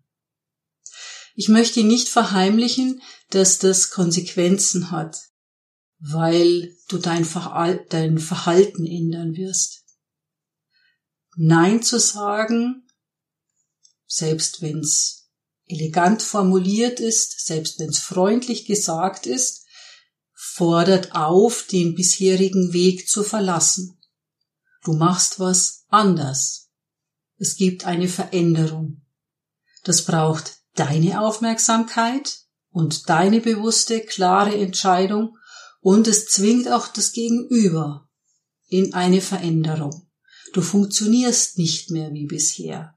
Ich 1.35 1.49
möchte 1.49 1.83
nicht 1.85 2.09
verheimlichen, 2.09 3.03
dass 3.31 3.59
das 3.59 3.90
Konsequenzen 3.90 4.90
hat, 4.90 5.18
weil 5.99 6.75
du 6.88 6.99
dein, 6.99 7.25
Verhalten 7.25 8.87
ändern 8.87 9.37
wirst. 9.37 9.85
Nein 11.37 11.83
zu 11.83 11.99
sagen 11.99 12.85
selbst 14.14 14.62
wenn 14.62 14.79
es 14.79 15.29
elegant 15.66 16.23
formuliert 16.23 17.01
ist, 17.01 17.47
selbst 17.47 17.79
wenn 17.81 17.88
es 17.88 17.99
freundlich 17.99 18.66
gesagt 18.66 19.27
ist, 19.27 19.66
fordert 20.33 21.14
auf, 21.14 21.66
den 21.66 21.94
bisherigen 21.94 22.73
Weg 22.73 23.09
zu 23.09 23.25
verlassen. 23.25 23.99
Du 24.85 24.92
machst 24.92 25.40
was 25.40 25.85
anders. 25.88 26.70
Es 27.38 27.57
gibt 27.57 27.87
eine 27.87 28.09
Veränderung. 28.09 29.03
Das 29.83 30.05
braucht 30.05 30.59
deine 30.75 31.21
Aufmerksamkeit 31.21 32.39
und 32.71 33.09
deine 33.09 33.41
bewusste, 33.41 34.01
klare 34.01 34.55
Entscheidung 34.57 35.39
und 35.81 36.09
es 36.09 36.27
zwingt 36.27 36.71
auch 36.71 36.89
das 36.89 37.13
Gegenüber 37.13 38.09
in 38.69 38.95
eine 38.95 39.21
Veränderung. 39.21 40.09
Du 40.53 40.63
funktionierst 40.63 41.59
nicht 41.59 41.91
mehr 41.91 42.13
wie 42.13 42.27
bisher. 42.27 42.95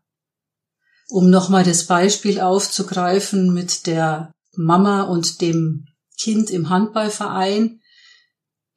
Um 1.10 1.30
nochmal 1.30 1.63
das 1.63 1.86
Beispiel 1.86 2.40
aufzugreifen 2.42 3.54
mit 3.54 3.88
der 3.88 4.32
Mama 4.56 5.04
und 5.04 5.42
dem 5.42 5.86
Kind 6.18 6.50
im 6.50 6.70
Handballverein, 6.70 7.82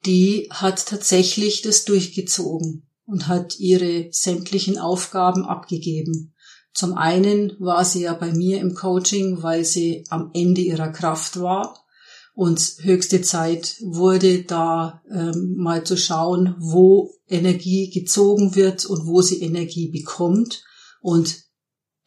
die 0.05 0.47
hat 0.51 0.85
tatsächlich 0.85 1.61
das 1.61 1.85
durchgezogen 1.85 2.87
und 3.05 3.27
hat 3.27 3.59
ihre 3.59 4.07
sämtlichen 4.11 4.77
Aufgaben 4.77 5.45
abgegeben. 5.45 6.30
Zum 6.73 6.93
einen 6.93 7.55
war 7.59 7.83
sie 7.83 8.03
ja 8.03 8.13
bei 8.13 8.31
mir 8.31 8.59
im 8.59 8.75
Coaching, 8.75 9.43
weil 9.43 9.65
sie 9.65 10.05
am 10.09 10.31
Ende 10.33 10.61
ihrer 10.61 10.89
Kraft 10.89 11.39
war 11.39 11.85
und 12.33 12.77
höchste 12.81 13.21
Zeit 13.21 13.75
wurde, 13.81 14.43
da 14.43 15.01
ähm, 15.11 15.55
mal 15.57 15.83
zu 15.83 15.97
schauen, 15.97 16.55
wo 16.57 17.13
Energie 17.27 17.89
gezogen 17.89 18.55
wird 18.55 18.85
und 18.85 19.05
wo 19.05 19.21
sie 19.21 19.41
Energie 19.41 19.89
bekommt. 19.89 20.63
Und 21.01 21.43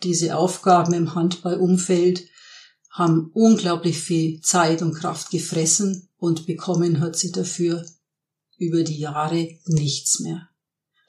diese 0.02 0.36
Aufgaben 0.36 0.94
im 0.94 1.14
Handballumfeld 1.14 2.24
haben 2.90 3.30
unglaublich 3.34 3.98
viel 3.98 4.40
Zeit 4.40 4.80
und 4.80 4.94
Kraft 4.94 5.30
gefressen 5.30 6.08
und 6.16 6.46
bekommen 6.46 7.00
hat 7.00 7.16
sie 7.16 7.32
dafür 7.32 7.84
über 8.56 8.82
die 8.82 8.98
Jahre 8.98 9.58
nichts 9.66 10.20
mehr. 10.20 10.48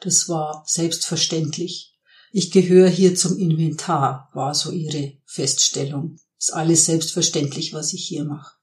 Das 0.02 0.28
war 0.28 0.64
selbstverständlich. 0.66 1.95
Ich 2.38 2.52
gehöre 2.52 2.90
hier 2.90 3.16
zum 3.16 3.38
Inventar, 3.38 4.30
war 4.34 4.54
so 4.54 4.70
ihre 4.70 5.14
Feststellung. 5.24 6.18
Ist 6.38 6.52
alles 6.52 6.84
selbstverständlich, 6.84 7.72
was 7.72 7.94
ich 7.94 8.06
hier 8.06 8.26
mache. 8.26 8.58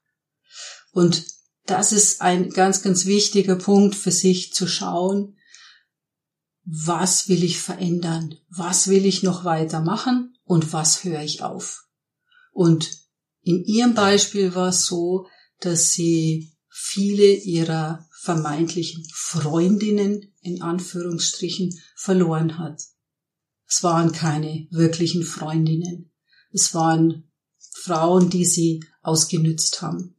Und 0.91 1.25
das 1.65 1.91
ist 1.91 2.21
ein 2.21 2.51
ganz, 2.51 2.83
ganz 2.83 3.07
wichtiger 3.07 3.55
Punkt 3.55 3.95
für 3.95 4.11
sich 4.11 4.53
zu 4.53 4.67
schauen, 4.67 5.39
was 6.65 7.29
will 7.29 7.43
ich 7.43 7.59
verändern, 7.59 8.35
was 8.47 8.89
will 8.89 9.07
ich 9.07 9.23
noch 9.23 9.43
weitermachen 9.43 10.37
und 10.43 10.71
was 10.71 11.03
höre 11.03 11.23
ich 11.23 11.41
auf. 11.41 11.87
Und 12.51 12.91
In 13.41 13.63
ihrem 13.65 13.95
Beispiel 13.95 14.53
war 14.53 14.69
es 14.69 14.85
so, 14.85 15.25
dass 15.61 15.93
sie 15.93 16.53
viele 16.69 17.25
ihrer 17.25 18.07
vermeintlichen 18.21 19.03
Freundinnen 19.11 20.31
in 20.41 20.61
Anführungsstrichen 20.61 21.75
verloren 21.95 22.59
hat. 22.59 22.79
Es 23.75 23.81
waren 23.81 24.11
keine 24.11 24.67
wirklichen 24.69 25.23
Freundinnen. 25.23 26.11
Es 26.51 26.75
waren 26.75 27.31
Frauen, 27.57 28.29
die 28.29 28.45
sie 28.45 28.85
ausgenützt 29.01 29.81
haben, 29.81 30.15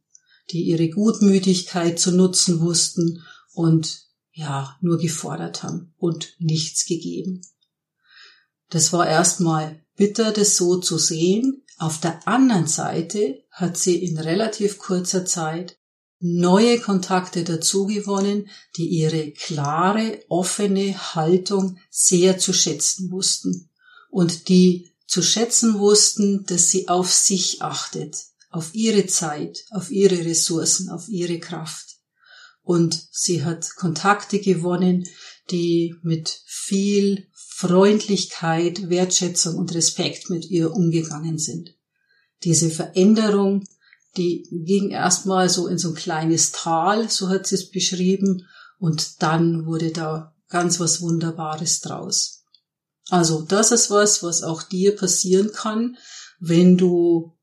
die 0.51 0.63
ihre 0.63 0.89
Gutmütigkeit 0.89 1.97
zu 1.97 2.11
nutzen 2.11 2.59
wussten 2.59 3.23
und 3.53 4.09
ja, 4.33 4.77
nur 4.81 4.97
gefordert 4.97 5.63
haben 5.63 5.93
und 5.95 6.35
nichts 6.37 6.85
gegeben. 6.85 7.43
Das 8.71 8.91
war 8.91 9.07
erstmal 9.07 9.81
bitter, 9.95 10.33
das 10.33 10.57
so 10.57 10.81
zu 10.81 10.97
sehen. 10.97 11.63
Auf 11.77 12.01
der 12.01 12.27
anderen 12.27 12.67
Seite 12.67 13.45
hat 13.51 13.77
sie 13.77 14.03
in 14.03 14.19
relativ 14.19 14.79
kurzer 14.79 15.23
Zeit 15.23 15.79
neue 16.19 16.79
Kontakte 16.79 17.43
dazugewonnen, 17.43 18.49
die 18.77 18.87
ihre 18.87 19.31
klare, 19.31 20.23
offene 20.29 21.15
Haltung 21.15 21.77
sehr 21.89 22.37
zu 22.37 22.53
schätzen 22.53 23.11
wussten 23.11 23.69
und 24.09 24.49
die 24.49 24.91
zu 25.07 25.21
schätzen 25.21 25.79
wussten, 25.79 26.45
dass 26.45 26.69
sie 26.69 26.87
auf 26.87 27.13
sich 27.13 27.61
achtet, 27.61 28.17
auf 28.49 28.73
ihre 28.73 29.05
Zeit, 29.05 29.65
auf 29.71 29.91
ihre 29.91 30.25
Ressourcen, 30.25 30.89
auf 30.89 31.07
ihre 31.09 31.39
Kraft. 31.39 31.97
Und 32.63 33.07
sie 33.11 33.43
hat 33.43 33.75
Kontakte 33.75 34.39
gewonnen, 34.39 35.07
die 35.51 35.95
mit 36.01 36.41
viel 36.45 37.27
Freundlichkeit, 37.33 38.89
Wertschätzung 38.89 39.55
und 39.55 39.73
Respekt 39.75 40.29
mit 40.29 40.49
ihr 40.49 40.71
umgegangen 40.71 41.37
sind. 41.37 41.75
Diese 42.43 42.69
Veränderung, 42.69 43.65
die 44.17 44.47
ging 44.65 44.89
erstmal 44.89 45.49
so 45.49 45.67
in 45.67 45.77
so 45.77 45.89
ein 45.89 45.95
kleines 45.95 46.51
Tal, 46.51 47.09
so 47.09 47.29
hat 47.29 47.47
sie 47.47 47.55
es 47.55 47.69
beschrieben, 47.69 48.47
und 48.77 49.21
dann 49.21 49.65
wurde 49.65 49.91
da 49.91 50.33
ganz 50.49 50.79
was 50.79 51.01
Wunderbares 51.01 51.81
draus. 51.81 52.43
Also 53.09 53.41
das 53.41 53.71
ist 53.71 53.89
was, 53.91 54.23
was 54.23 54.43
auch 54.43 54.63
dir 54.63 54.95
passieren 54.95 55.51
kann, 55.51 55.97
wenn 56.39 56.77
du 56.77 57.33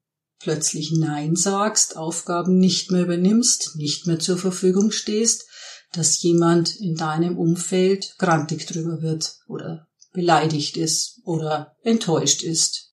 plötzlich 0.40 0.92
Nein 0.92 1.37
sagst, 1.37 1.96
Aufgaben 1.96 2.58
nicht 2.58 2.90
mehr 2.90 3.02
übernimmst, 3.02 3.76
nicht 3.76 4.06
mehr 4.06 4.18
zur 4.18 4.38
Verfügung 4.38 4.90
stehst, 4.90 5.46
dass 5.92 6.20
jemand 6.22 6.76
in 6.76 6.96
deinem 6.96 7.38
Umfeld 7.38 8.16
grantig 8.18 8.66
drüber 8.66 9.02
wird 9.02 9.37
oder 9.46 9.88
beleidigt 10.12 10.76
ist 10.76 11.20
oder 11.24 11.76
enttäuscht 11.82 12.42
ist. 12.42 12.92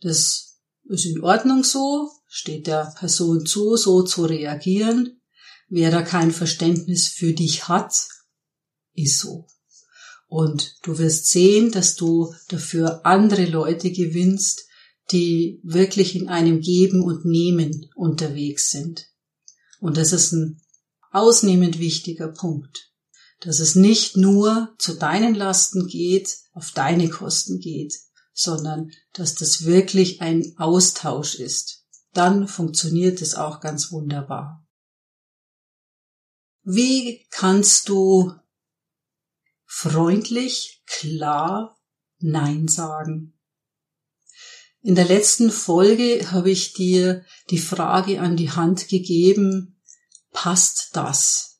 Das 0.00 0.58
ist 0.84 1.06
in 1.06 1.22
Ordnung 1.22 1.64
so, 1.64 2.10
steht 2.34 2.66
der 2.66 2.92
Person 2.98 3.46
zu, 3.46 3.76
so 3.76 4.02
zu 4.02 4.24
reagieren. 4.24 5.20
Wer 5.68 5.90
da 5.90 6.02
kein 6.02 6.32
Verständnis 6.32 7.08
für 7.08 7.32
dich 7.32 7.68
hat, 7.68 7.94
ist 8.94 9.20
so. 9.20 9.46
Und 10.26 10.76
du 10.82 10.98
wirst 10.98 11.28
sehen, 11.28 11.70
dass 11.70 11.94
du 11.94 12.34
dafür 12.48 13.06
andere 13.06 13.44
Leute 13.44 13.92
gewinnst, 13.92 14.64
die 15.12 15.60
wirklich 15.62 16.16
in 16.16 16.28
einem 16.28 16.60
Geben 16.60 17.02
und 17.02 17.24
Nehmen 17.24 17.90
unterwegs 17.94 18.70
sind. 18.70 19.06
Und 19.80 19.96
das 19.96 20.12
ist 20.12 20.32
ein 20.32 20.60
ausnehmend 21.12 21.78
wichtiger 21.78 22.28
Punkt 22.28 22.94
dass 23.44 23.60
es 23.60 23.74
nicht 23.74 24.16
nur 24.16 24.74
zu 24.78 24.94
deinen 24.94 25.34
Lasten 25.34 25.86
geht, 25.86 26.36
auf 26.52 26.70
deine 26.70 27.08
Kosten 27.10 27.60
geht, 27.60 27.94
sondern 28.32 28.90
dass 29.12 29.34
das 29.34 29.64
wirklich 29.64 30.20
ein 30.20 30.54
Austausch 30.56 31.34
ist. 31.36 31.83
Dann 32.14 32.48
funktioniert 32.48 33.20
es 33.20 33.34
auch 33.34 33.60
ganz 33.60 33.92
wunderbar. 33.92 34.66
Wie 36.62 37.26
kannst 37.30 37.88
du 37.88 38.32
freundlich, 39.66 40.82
klar 40.86 41.78
Nein 42.18 42.68
sagen? 42.68 43.38
In 44.80 44.94
der 44.94 45.04
letzten 45.04 45.50
Folge 45.50 46.30
habe 46.30 46.50
ich 46.50 46.72
dir 46.72 47.24
die 47.50 47.58
Frage 47.58 48.20
an 48.20 48.36
die 48.36 48.50
Hand 48.50 48.88
gegeben, 48.88 49.82
passt 50.30 50.90
das? 50.94 51.54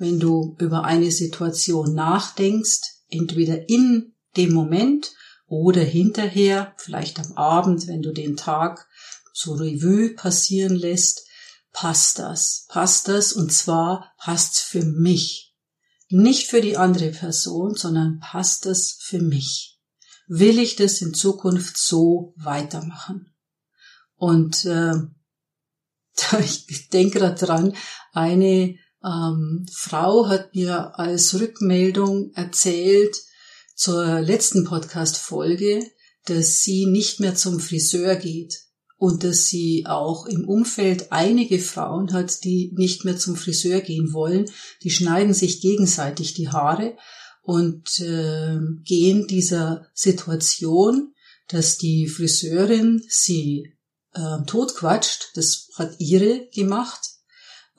wenn 0.00 0.18
du 0.18 0.56
über 0.58 0.84
eine 0.84 1.12
Situation 1.12 1.94
nachdenkst, 1.94 2.80
entweder 3.10 3.68
in 3.68 4.14
dem 4.36 4.54
Moment 4.54 5.12
oder 5.46 5.82
hinterher, 5.82 6.74
vielleicht 6.78 7.20
am 7.20 7.32
Abend, 7.34 7.86
wenn 7.86 8.00
du 8.00 8.12
den 8.12 8.36
Tag 8.36 8.88
so 9.40 9.54
Revue 9.54 10.14
passieren 10.14 10.76
lässt, 10.76 11.26
passt 11.72 12.18
das, 12.18 12.66
passt 12.68 13.08
das 13.08 13.32
und 13.32 13.52
zwar 13.52 14.12
passt's 14.18 14.60
für 14.60 14.84
mich. 14.84 15.54
Nicht 16.08 16.48
für 16.48 16.60
die 16.60 16.76
andere 16.76 17.10
Person, 17.10 17.74
sondern 17.74 18.18
passt 18.20 18.66
das 18.66 18.98
für 19.00 19.20
mich. 19.20 19.78
Will 20.26 20.58
ich 20.58 20.76
das 20.76 21.00
in 21.00 21.14
Zukunft 21.14 21.78
so 21.78 22.34
weitermachen? 22.36 23.32
Und 24.16 24.64
äh, 24.66 24.94
ich 26.40 26.88
denke 26.90 27.20
daran, 27.20 27.74
eine 28.12 28.76
ähm, 29.02 29.66
Frau 29.72 30.28
hat 30.28 30.54
mir 30.54 30.98
als 30.98 31.34
Rückmeldung 31.34 32.32
erzählt 32.34 33.16
zur 33.74 34.20
letzten 34.20 34.64
Podcast-Folge, 34.64 35.90
dass 36.26 36.60
sie 36.60 36.84
nicht 36.84 37.20
mehr 37.20 37.34
zum 37.34 37.58
Friseur 37.60 38.16
geht 38.16 38.69
und 39.00 39.24
dass 39.24 39.46
sie 39.46 39.86
auch 39.86 40.26
im 40.26 40.46
Umfeld 40.46 41.10
einige 41.10 41.58
Frauen 41.58 42.12
hat, 42.12 42.44
die 42.44 42.70
nicht 42.76 43.06
mehr 43.06 43.16
zum 43.16 43.34
Friseur 43.34 43.80
gehen 43.80 44.12
wollen. 44.12 44.44
Die 44.82 44.90
schneiden 44.90 45.32
sich 45.32 45.62
gegenseitig 45.62 46.34
die 46.34 46.50
Haare 46.50 46.98
und 47.40 47.98
äh, 48.00 48.58
gehen 48.84 49.26
dieser 49.26 49.86
Situation, 49.94 51.14
dass 51.48 51.78
die 51.78 52.08
Friseurin 52.08 53.02
sie 53.08 53.72
äh, 54.12 54.44
totquatscht, 54.46 55.30
das 55.34 55.70
hat 55.76 55.94
ihre 55.98 56.50
gemacht, 56.50 57.00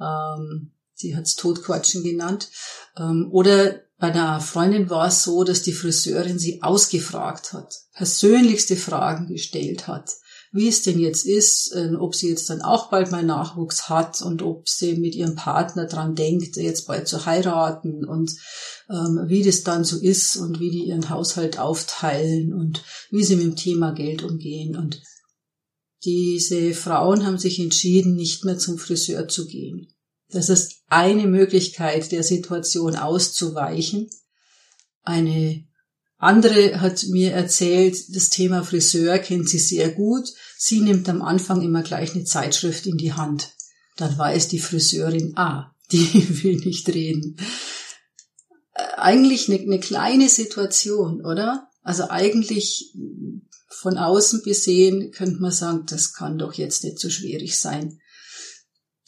ähm, 0.00 0.72
sie 0.94 1.14
hat 1.14 1.24
es 1.24 1.34
Totquatschen 1.34 2.02
genannt. 2.02 2.48
Ähm, 2.96 3.28
oder 3.30 3.82
bei 4.00 4.08
einer 4.08 4.40
Freundin 4.40 4.88
war 4.88 5.08
es 5.08 5.22
so, 5.22 5.44
dass 5.44 5.60
die 5.62 5.74
Friseurin 5.74 6.38
sie 6.38 6.62
ausgefragt 6.62 7.52
hat, 7.52 7.74
persönlichste 7.92 8.74
Fragen 8.74 9.26
gestellt 9.26 9.88
hat, 9.88 10.10
wie 10.52 10.68
es 10.68 10.80
denn 10.80 10.98
jetzt 10.98 11.26
ist, 11.26 11.72
äh, 11.74 11.94
ob 11.94 12.14
sie 12.14 12.30
jetzt 12.30 12.48
dann 12.48 12.62
auch 12.62 12.88
bald 12.88 13.10
mal 13.10 13.22
Nachwuchs 13.22 13.90
hat 13.90 14.22
und 14.22 14.40
ob 14.40 14.70
sie 14.70 14.94
mit 14.94 15.14
ihrem 15.14 15.36
Partner 15.36 15.84
dran 15.84 16.14
denkt, 16.14 16.56
jetzt 16.56 16.86
bald 16.86 17.08
zu 17.08 17.26
heiraten 17.26 18.06
und 18.06 18.34
ähm, 18.88 19.24
wie 19.26 19.42
das 19.42 19.64
dann 19.64 19.84
so 19.84 19.98
ist 19.98 20.36
und 20.36 20.60
wie 20.60 20.70
die 20.70 20.86
ihren 20.86 21.10
Haushalt 21.10 21.58
aufteilen 21.58 22.54
und 22.54 22.82
wie 23.10 23.22
sie 23.22 23.36
mit 23.36 23.44
dem 23.44 23.56
Thema 23.56 23.92
Geld 23.92 24.22
umgehen. 24.22 24.76
Und 24.76 25.02
diese 26.04 26.72
Frauen 26.72 27.26
haben 27.26 27.38
sich 27.38 27.60
entschieden, 27.60 28.16
nicht 28.16 28.46
mehr 28.46 28.56
zum 28.56 28.78
Friseur 28.78 29.28
zu 29.28 29.46
gehen. 29.46 29.92
Das 30.30 30.48
ist 30.48 30.79
eine 30.90 31.26
Möglichkeit, 31.26 32.12
der 32.12 32.22
Situation 32.22 32.96
auszuweichen. 32.96 34.10
Eine 35.02 35.64
andere 36.18 36.80
hat 36.80 37.04
mir 37.08 37.32
erzählt, 37.32 38.14
das 38.14 38.28
Thema 38.28 38.62
Friseur 38.62 39.18
kennt 39.18 39.48
sie 39.48 39.58
sehr 39.58 39.90
gut. 39.90 40.28
Sie 40.58 40.80
nimmt 40.80 41.08
am 41.08 41.22
Anfang 41.22 41.62
immer 41.62 41.82
gleich 41.82 42.14
eine 42.14 42.24
Zeitschrift 42.24 42.86
in 42.86 42.98
die 42.98 43.14
Hand. 43.14 43.54
Dann 43.96 44.18
weiß 44.18 44.48
die 44.48 44.58
Friseurin, 44.58 45.32
ah, 45.36 45.74
die 45.92 46.42
will 46.42 46.56
nicht 46.56 46.88
reden. 46.88 47.36
Äh, 48.74 48.82
eigentlich 48.96 49.48
eine, 49.48 49.60
eine 49.60 49.80
kleine 49.80 50.28
Situation, 50.28 51.24
oder? 51.24 51.68
Also 51.82 52.10
eigentlich 52.10 52.94
von 53.68 53.96
außen 53.96 54.42
besehen 54.42 55.12
könnte 55.12 55.40
man 55.40 55.52
sagen, 55.52 55.86
das 55.86 56.12
kann 56.12 56.36
doch 56.36 56.54
jetzt 56.54 56.84
nicht 56.84 56.98
so 56.98 57.08
schwierig 57.08 57.58
sein. 57.58 58.00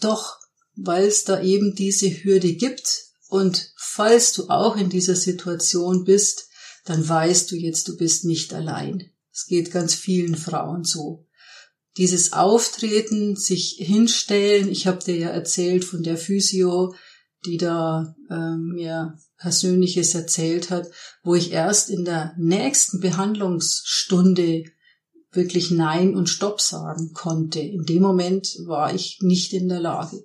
Doch, 0.00 0.38
weil 0.76 1.06
es 1.06 1.24
da 1.24 1.42
eben 1.42 1.74
diese 1.74 2.08
Hürde 2.08 2.54
gibt 2.54 3.12
und 3.28 3.72
falls 3.76 4.32
du 4.32 4.48
auch 4.48 4.76
in 4.76 4.90
dieser 4.90 5.16
Situation 5.16 6.04
bist, 6.04 6.48
dann 6.84 7.06
weißt 7.08 7.50
du 7.50 7.56
jetzt, 7.56 7.88
du 7.88 7.96
bist 7.96 8.24
nicht 8.24 8.52
allein. 8.52 9.10
Es 9.32 9.46
geht 9.46 9.70
ganz 9.70 9.94
vielen 9.94 10.34
Frauen 10.34 10.84
so. 10.84 11.26
Dieses 11.96 12.32
Auftreten, 12.32 13.36
sich 13.36 13.76
hinstellen, 13.78 14.70
ich 14.70 14.86
habe 14.86 15.02
dir 15.04 15.16
ja 15.16 15.28
erzählt 15.28 15.84
von 15.84 16.02
der 16.02 16.16
Physio, 16.16 16.94
die 17.44 17.56
da 17.56 18.14
äh, 18.30 18.56
mir 18.56 19.18
Persönliches 19.38 20.14
erzählt 20.14 20.70
hat, 20.70 20.88
wo 21.22 21.34
ich 21.34 21.52
erst 21.52 21.90
in 21.90 22.04
der 22.04 22.34
nächsten 22.38 23.00
Behandlungsstunde 23.00 24.64
wirklich 25.32 25.70
Nein 25.70 26.14
und 26.14 26.28
Stopp 26.28 26.60
sagen 26.60 27.12
konnte. 27.12 27.60
In 27.60 27.84
dem 27.84 28.02
Moment 28.02 28.56
war 28.66 28.94
ich 28.94 29.18
nicht 29.20 29.52
in 29.52 29.68
der 29.68 29.80
Lage. 29.80 30.24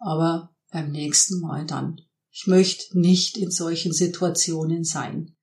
Aber 0.00 0.52
beim 0.72 0.90
nächsten 0.90 1.40
Mal 1.40 1.64
dann. 1.66 2.00
Ich 2.32 2.46
möchte 2.46 2.98
nicht 2.98 3.36
in 3.36 3.50
solchen 3.50 3.92
Situationen 3.92 4.82
sein. 4.82 5.36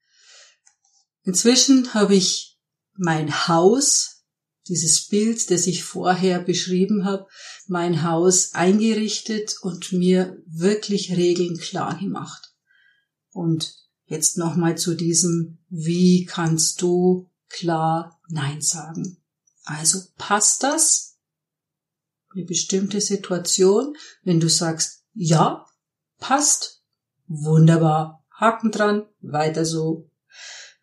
Inzwischen 1.23 1.93
habe 1.93 2.15
ich 2.15 2.57
mein 2.95 3.47
Haus 3.47 4.23
dieses 4.67 5.07
Bild, 5.07 5.49
das 5.51 5.67
ich 5.67 5.83
vorher 5.83 6.39
beschrieben 6.41 7.05
habe, 7.05 7.27
mein 7.67 8.03
Haus 8.03 8.53
eingerichtet 8.53 9.55
und 9.61 9.93
mir 9.93 10.41
wirklich 10.45 11.15
Regeln 11.15 11.57
klar 11.57 11.97
gemacht. 11.97 12.53
Und 13.31 13.75
jetzt 14.05 14.37
nochmal 14.37 14.77
zu 14.77 14.95
diesem, 14.95 15.59
wie 15.69 16.25
kannst 16.25 16.81
du 16.81 17.29
klar 17.49 18.19
Nein 18.29 18.61
sagen? 18.61 19.17
Also 19.63 19.99
passt 20.17 20.63
das? 20.63 21.06
Eine 22.37 22.45
bestimmte 22.45 23.01
Situation, 23.01 23.95
wenn 24.21 24.39
du 24.39 24.47
sagst, 24.47 25.01
ja, 25.15 25.65
passt, 26.19 26.83
wunderbar, 27.25 28.23
Haken 28.29 28.69
dran, 28.69 29.07
weiter 29.21 29.65
so. 29.65 30.11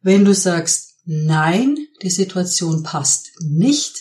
Wenn 0.01 0.25
du 0.25 0.35
sagst, 0.35 0.97
nein, 1.05 1.79
die 2.03 2.11
Situation 2.11 2.83
passt 2.83 3.31
nicht, 3.39 3.95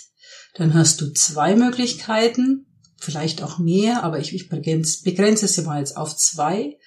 dann 0.56 0.74
hast 0.74 1.00
du 1.02 1.13
zwei 1.13 1.56
Möglichkeiten, 1.56 2.66
vielleicht 2.98 3.44
auch 3.44 3.60
mehr, 3.60 4.02
aber 4.02 4.18
ich, 4.18 4.34
ich 4.34 4.50
begrenze, 4.50 5.04
begrenze 5.04 5.46
es 5.46 5.62
mal 5.63 5.78
jetzt 5.78 5.96
auf 5.96 6.18
zwei. 6.18 6.80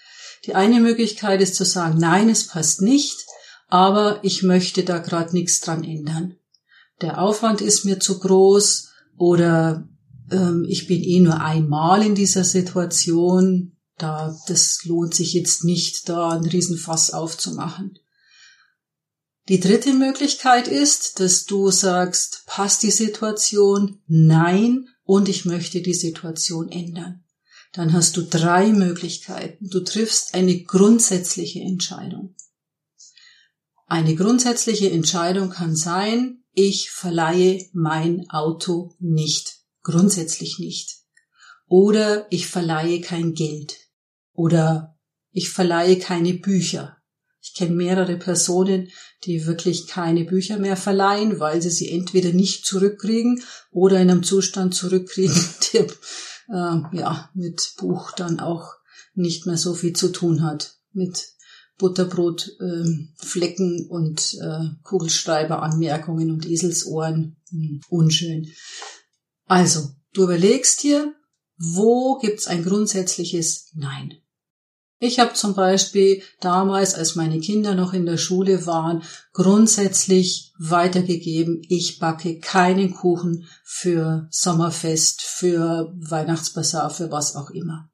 Die 0.47 0.57
eine 0.57 0.81
Möglichkeit 0.81 1.41
ist 1.43 1.55
zu 1.55 1.65
sagen, 1.65 2.01
nein, 2.01 2.29
es 2.29 2.49
passt 2.49 2.83
nicht, 2.83 3.25
aber 3.69 4.19
ich 4.25 4.43
möchte 4.43 4.83
da 4.83 4.99
gerade 4.99 5.33
nichts 5.33 5.61
dran 5.61 5.85
ändern. 5.85 6.35
Der 7.03 7.23
Aufwand 7.23 7.61
ist 7.61 7.85
mir 7.85 8.01
zu 8.01 8.19
groß 8.19 8.91
oder 9.17 9.89
ich 10.69 10.87
bin 10.87 11.03
eh 11.03 11.21
nur 11.21 11.41
einmal 11.41 12.03
in 12.03 12.15
dieser 12.15 12.45
Situation, 12.45 13.77
da 13.99 14.37
das 14.49 14.85
lohnt 14.85 15.15
sich 15.15 15.33
jetzt 15.33 15.65
nicht, 15.65 16.09
da 16.09 16.31
einen 16.31 16.47
Riesenfass 16.47 17.11
aufzumachen. 17.13 17.99
Die 19.49 19.61
dritte 19.61 19.93
Möglichkeit 19.93 20.67
ist, 20.67 21.21
dass 21.21 21.45
du 21.45 21.71
sagst, 21.71 22.43
passt 22.47 22.83
die 22.83 22.91
Situation? 22.91 24.03
Nein, 24.09 24.89
und 25.05 25.29
ich 25.29 25.45
möchte 25.45 25.81
die 25.81 25.95
Situation 25.95 26.69
ändern. 26.69 27.25
Dann 27.73 27.93
hast 27.93 28.17
du 28.17 28.23
drei 28.23 28.73
Möglichkeiten. 28.73 29.69
Du 29.69 29.81
triffst 29.81 30.35
eine 30.35 30.63
grundsätzliche 30.65 31.61
Entscheidung. 31.61 32.35
Eine 33.87 34.17
grundsätzliche 34.17 34.91
Entscheidung 34.91 35.51
kann 35.51 35.77
sein, 35.77 36.43
ich 36.53 36.91
verleihe 36.91 37.65
mein 37.73 38.29
Auto 38.31 38.97
nicht. 38.99 39.56
Grundsätzlich 39.87 40.59
nicht. 40.59 40.97
Oder 41.69 42.27
ich 42.31 42.49
verleihe 42.49 43.01
kein 43.01 43.35
Geld. 43.35 43.77
Oder 44.33 44.99
ich 45.31 45.51
verleihe 45.51 46.01
keine 46.01 46.35
Bücher. 46.35 46.97
Ich 47.41 47.55
kenne 47.55 47.77
mehrere 47.77 48.17
Personen, 48.17 48.89
die 49.23 49.47
wirklich 49.47 49.87
keine 49.87 50.25
Bücher 50.25 50.59
mehr 50.59 50.77
verleihen, 50.77 51.39
weil 51.39 51.63
sie 51.63 51.71
sie 51.71 51.89
entweder 51.89 52.33
nicht 52.33 52.67
zurückkriegen 52.67 53.45
oder 53.71 54.01
in 54.01 54.11
einem 54.11 54.25
Zustand 54.25 54.75
zurückkriegen, 54.75 55.41
der 55.73 55.85
äh, 55.85 56.97
ja 56.97 57.31
mit 57.35 57.75
Buch 57.79 58.11
dann 58.11 58.41
auch 58.41 58.73
nicht 59.15 59.47
mehr 59.47 59.57
so 59.57 59.73
viel 59.73 59.93
zu 59.93 60.09
tun 60.09 60.43
hat. 60.43 60.79
Mit 60.95 61.29
Butterbrot, 61.79 62.57
äh, 62.59 62.85
Flecken 63.19 63.87
und 63.89 64.35
äh, 64.43 64.65
Kugelschreiberanmerkungen 64.83 66.33
und 66.33 66.45
Eselsohren. 66.45 67.37
Hm, 67.51 67.83
unschön. 67.89 68.49
Also, 69.47 69.91
du 70.13 70.25
überlegst 70.25 70.83
dir, 70.83 71.15
wo 71.57 72.19
gibt's 72.19 72.47
ein 72.47 72.65
grundsätzliches 72.65 73.71
Nein? 73.75 74.15
Ich 74.99 75.21
habe 75.21 75.35
zum 75.35 75.55
Beispiel 75.55 76.23
damals, 76.41 76.95
als 76.95 77.17
meine 77.17 77.39
Kinder 77.39 77.75
noch 77.75 77.93
in 77.93 78.07
der 78.07 78.17
Schule 78.17 78.67
waren, 78.67 79.03
grundsätzlich 79.33 80.53
weitergegeben, 80.59 81.61
ich 81.69 81.99
backe 81.99 82.41
keinen 82.41 82.95
Kuchen 82.95 83.47
für 83.63 84.27
Sommerfest, 84.31 85.21
für 85.23 85.93
Weihnachtsbasar, 85.97 86.89
für 86.91 87.11
was 87.11 87.37
auch 87.37 87.51
immer. 87.51 87.91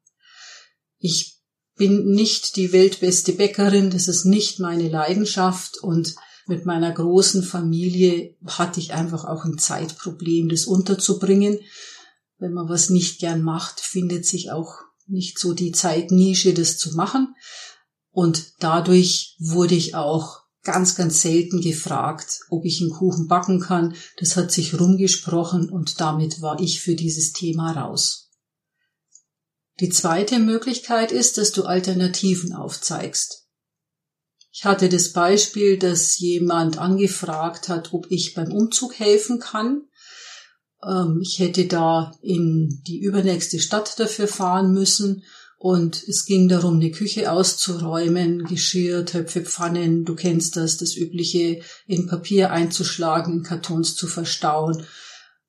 Ich 0.98 1.40
bin 1.76 2.10
nicht 2.12 2.54
die 2.54 2.72
weltbeste 2.72 3.32
Bäckerin, 3.32 3.90
das 3.90 4.06
ist 4.06 4.24
nicht 4.24 4.60
meine 4.60 4.88
Leidenschaft 4.88 5.78
und 5.82 6.14
mit 6.46 6.66
meiner 6.66 6.92
großen 6.92 7.42
Familie 7.42 8.36
hatte 8.46 8.80
ich 8.80 8.92
einfach 8.92 9.24
auch 9.24 9.44
ein 9.44 9.58
Zeitproblem, 9.58 10.48
das 10.48 10.64
unterzubringen. 10.64 11.58
Wenn 12.38 12.52
man 12.52 12.68
was 12.68 12.90
nicht 12.90 13.20
gern 13.20 13.42
macht, 13.42 13.80
findet 13.80 14.26
sich 14.26 14.50
auch 14.50 14.80
nicht 15.06 15.38
so 15.38 15.52
die 15.52 15.72
Zeitnische, 15.72 16.54
das 16.54 16.78
zu 16.78 16.94
machen. 16.96 17.34
Und 18.10 18.54
dadurch 18.60 19.36
wurde 19.38 19.74
ich 19.74 19.94
auch 19.94 20.42
ganz, 20.62 20.94
ganz 20.94 21.22
selten 21.22 21.60
gefragt, 21.60 22.40
ob 22.48 22.64
ich 22.64 22.80
einen 22.80 22.90
Kuchen 22.90 23.26
backen 23.26 23.60
kann. 23.60 23.94
Das 24.18 24.36
hat 24.36 24.52
sich 24.52 24.78
rumgesprochen 24.78 25.70
und 25.70 26.00
damit 26.00 26.40
war 26.40 26.60
ich 26.60 26.80
für 26.80 26.94
dieses 26.94 27.32
Thema 27.32 27.72
raus. 27.72 28.30
Die 29.80 29.88
zweite 29.88 30.38
Möglichkeit 30.38 31.10
ist, 31.12 31.38
dass 31.38 31.52
du 31.52 31.64
Alternativen 31.64 32.52
aufzeigst. 32.52 33.41
Ich 34.54 34.66
hatte 34.66 34.90
das 34.90 35.12
Beispiel, 35.12 35.78
dass 35.78 36.18
jemand 36.18 36.76
angefragt 36.76 37.70
hat, 37.70 37.94
ob 37.94 38.10
ich 38.10 38.34
beim 38.34 38.52
Umzug 38.52 38.98
helfen 38.98 39.40
kann. 39.40 39.88
Ähm, 40.86 41.20
ich 41.22 41.38
hätte 41.38 41.66
da 41.66 42.12
in 42.20 42.82
die 42.86 43.00
übernächste 43.00 43.58
Stadt 43.58 43.98
dafür 43.98 44.28
fahren 44.28 44.72
müssen 44.72 45.24
und 45.56 46.02
es 46.06 46.26
ging 46.26 46.48
darum, 46.48 46.74
eine 46.74 46.90
Küche 46.90 47.30
auszuräumen, 47.30 48.44
Geschirr, 48.44 49.06
Töpfe, 49.06 49.42
Pfannen, 49.42 50.04
du 50.04 50.16
kennst 50.16 50.56
das, 50.56 50.76
das 50.76 50.96
übliche 50.96 51.62
in 51.86 52.06
Papier 52.06 52.50
einzuschlagen, 52.50 53.32
in 53.32 53.42
Kartons 53.44 53.94
zu 53.94 54.06
verstauen. 54.06 54.84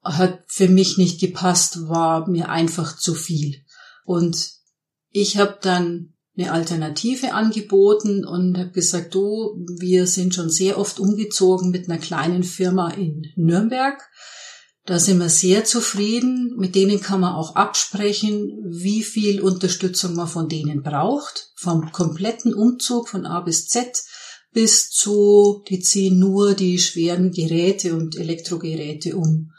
Hat 0.02 0.44
für 0.48 0.70
mich 0.70 0.98
nicht 0.98 1.20
gepasst, 1.20 1.90
war 1.90 2.30
mir 2.30 2.50
einfach 2.50 2.96
zu 2.96 3.16
viel. 3.16 3.66
Und 4.06 4.52
ich 5.10 5.38
habe 5.38 5.58
dann 5.62 6.13
eine 6.36 6.52
Alternative 6.52 7.34
angeboten 7.34 8.26
und 8.26 8.58
habe 8.58 8.72
gesagt, 8.72 9.14
du, 9.14 9.66
wir 9.80 10.08
sind 10.08 10.34
schon 10.34 10.50
sehr 10.50 10.80
oft 10.80 11.00
umgezogen 11.00 11.70
mit 11.70 11.90
einer 11.90 12.00
kleinen 12.00 12.44
Firma 12.44 12.90
in 12.90 13.28
Nürnberg 13.36 14.02
da 14.86 15.00
sind 15.00 15.20
wir 15.20 15.30
sehr 15.30 15.64
zufrieden. 15.64 16.56
Mit 16.58 16.76
denen 16.76 17.00
kann 17.00 17.22
man 17.22 17.36
auch 17.36 17.56
absprechen, 17.56 18.52
wie 18.70 19.04
viel 19.04 19.42
Unterstützung 19.42 20.16
man 20.16 20.28
von 20.28 20.50
denen 20.50 20.84
braucht. 20.84 21.52
Vom 21.56 21.92
kompletten 21.92 22.54
Umzug 22.54 23.08
von 23.08 23.26
A 23.26 23.40
bis 23.42 23.68
Z 23.68 24.04
bis 24.52 24.92
zu, 24.92 25.64
die 25.68 25.80
ziehen 25.80 26.20
nur 26.20 26.54
die 26.54 26.78
schweren 26.78 27.32
Geräte 27.32 27.96
und 27.96 28.16
Elektrogeräte 28.16 29.16
um. 29.16 29.53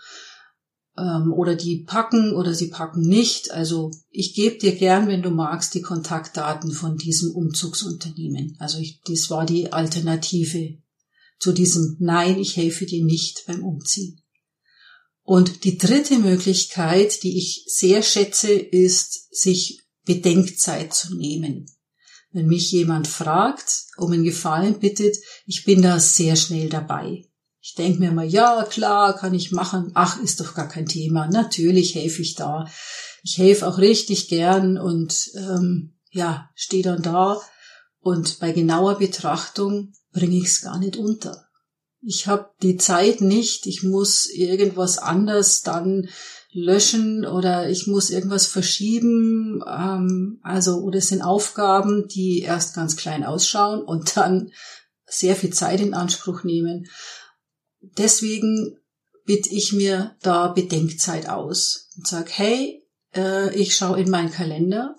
Ähm, 1.05 1.35
oder 1.35 1.55
die 1.55 1.85
packen 1.85 2.35
oder 2.35 2.55
sie 2.55 2.69
packen 2.69 3.03
nicht. 3.03 3.51
Also 3.51 3.91
ich 4.11 4.35
gebe 4.35 4.57
dir 4.57 4.75
gern, 4.75 5.07
wenn 5.07 5.23
du 5.23 5.31
magst, 5.31 5.75
die 5.75 5.83
Kontaktdaten 5.83 6.73
von 6.73 6.97
diesem 6.97 7.33
Umzugsunternehmen. 7.33 8.57
Also 8.59 8.79
ich, 8.79 9.01
das 9.05 9.29
war 9.29 9.45
die 9.45 9.73
Alternative 9.73 10.79
zu 11.39 11.53
diesem 11.53 11.97
Nein, 12.01 12.39
ich 12.39 12.57
helfe 12.57 12.87
dir 12.87 13.05
nicht 13.05 13.45
beim 13.47 13.63
Umziehen. 13.63 14.23
Und 15.23 15.65
die 15.65 15.77
dritte 15.79 16.19
Möglichkeit, 16.19 17.23
die 17.23 17.37
ich 17.39 17.65
sehr 17.67 18.03
schätze, 18.03 18.53
ist, 18.53 19.35
sich 19.35 19.83
Bedenkzeit 20.05 20.95
zu 20.95 21.17
nehmen. 21.17 21.67
Wenn 22.31 22.47
mich 22.47 22.73
jemand 22.73 23.09
fragt, 23.09 23.85
um 23.97 24.13
einen 24.13 24.25
Gefallen 24.25 24.79
bittet, 24.79 25.17
ich 25.47 25.65
bin 25.65 25.83
da 25.83 25.99
sehr 25.99 26.37
schnell 26.37 26.69
dabei. 26.69 27.25
Ich 27.67 27.75
denke 27.75 28.01
mir 28.01 28.11
immer, 28.11 28.25
ja, 28.25 28.65
klar, 28.69 29.17
kann 29.17 29.33
ich 29.33 29.51
machen. 29.51 29.93
Ach, 29.95 30.21
ist 30.21 30.41
doch 30.41 30.55
gar 30.55 30.69
kein 30.69 30.85
Thema. 30.85 31.29
Natürlich 31.29 31.95
helfe 31.95 32.21
ich 32.21 32.35
da. 32.35 32.67
Ich 33.23 33.39
helfe 33.39 33.67
auch 33.67 33.79
richtig 33.79 34.29
gern 34.29 34.77
und 34.77 35.31
ähm, 35.35 35.95
ja, 36.11 36.51
stehe 36.55 36.83
dann 36.83 37.01
da. 37.01 37.41
Und 38.01 38.39
bei 38.39 38.53
genauer 38.53 38.99
Betrachtung 38.99 39.95
bringe 40.13 40.37
ich 40.37 40.45
es 40.45 40.61
gar 40.61 40.79
nicht 40.79 40.97
unter 40.97 41.45
ich 42.07 42.27
habe 42.27 42.51
die 42.63 42.77
Zeit 42.77 43.21
nicht, 43.21 43.67
ich 43.67 43.83
muss 43.83 44.27
irgendwas 44.27 44.99
anders 44.99 45.63
dann 45.63 46.09
löschen 46.53 47.25
oder 47.25 47.69
ich 47.69 47.87
muss 47.87 48.11
irgendwas 48.11 48.47
verschieben. 48.47 49.63
Ähm, 49.67 50.39
also, 50.43 50.81
oder 50.81 50.99
es 50.99 51.09
sind 51.09 51.23
Aufgaben, 51.23 52.07
die 52.09 52.41
erst 52.41 52.75
ganz 52.75 52.97
klein 52.97 53.25
ausschauen 53.25 53.83
und 53.83 54.17
dann 54.17 54.53
sehr 55.07 55.35
viel 55.35 55.51
Zeit 55.51 55.81
in 55.81 55.95
Anspruch 55.95 56.45
nehmen. 56.45 56.87
Deswegen 57.97 58.77
bitte 59.25 59.51
ich 59.51 59.73
mir 59.73 60.17
da 60.23 60.49
Bedenkzeit 60.49 61.29
aus 61.29 61.91
und 61.97 62.07
sag, 62.07 62.31
hey, 62.31 62.83
äh, 63.15 63.55
ich 63.55 63.77
schaue 63.77 64.01
in 64.01 64.11
meinen 64.11 64.31
Kalender, 64.31 64.97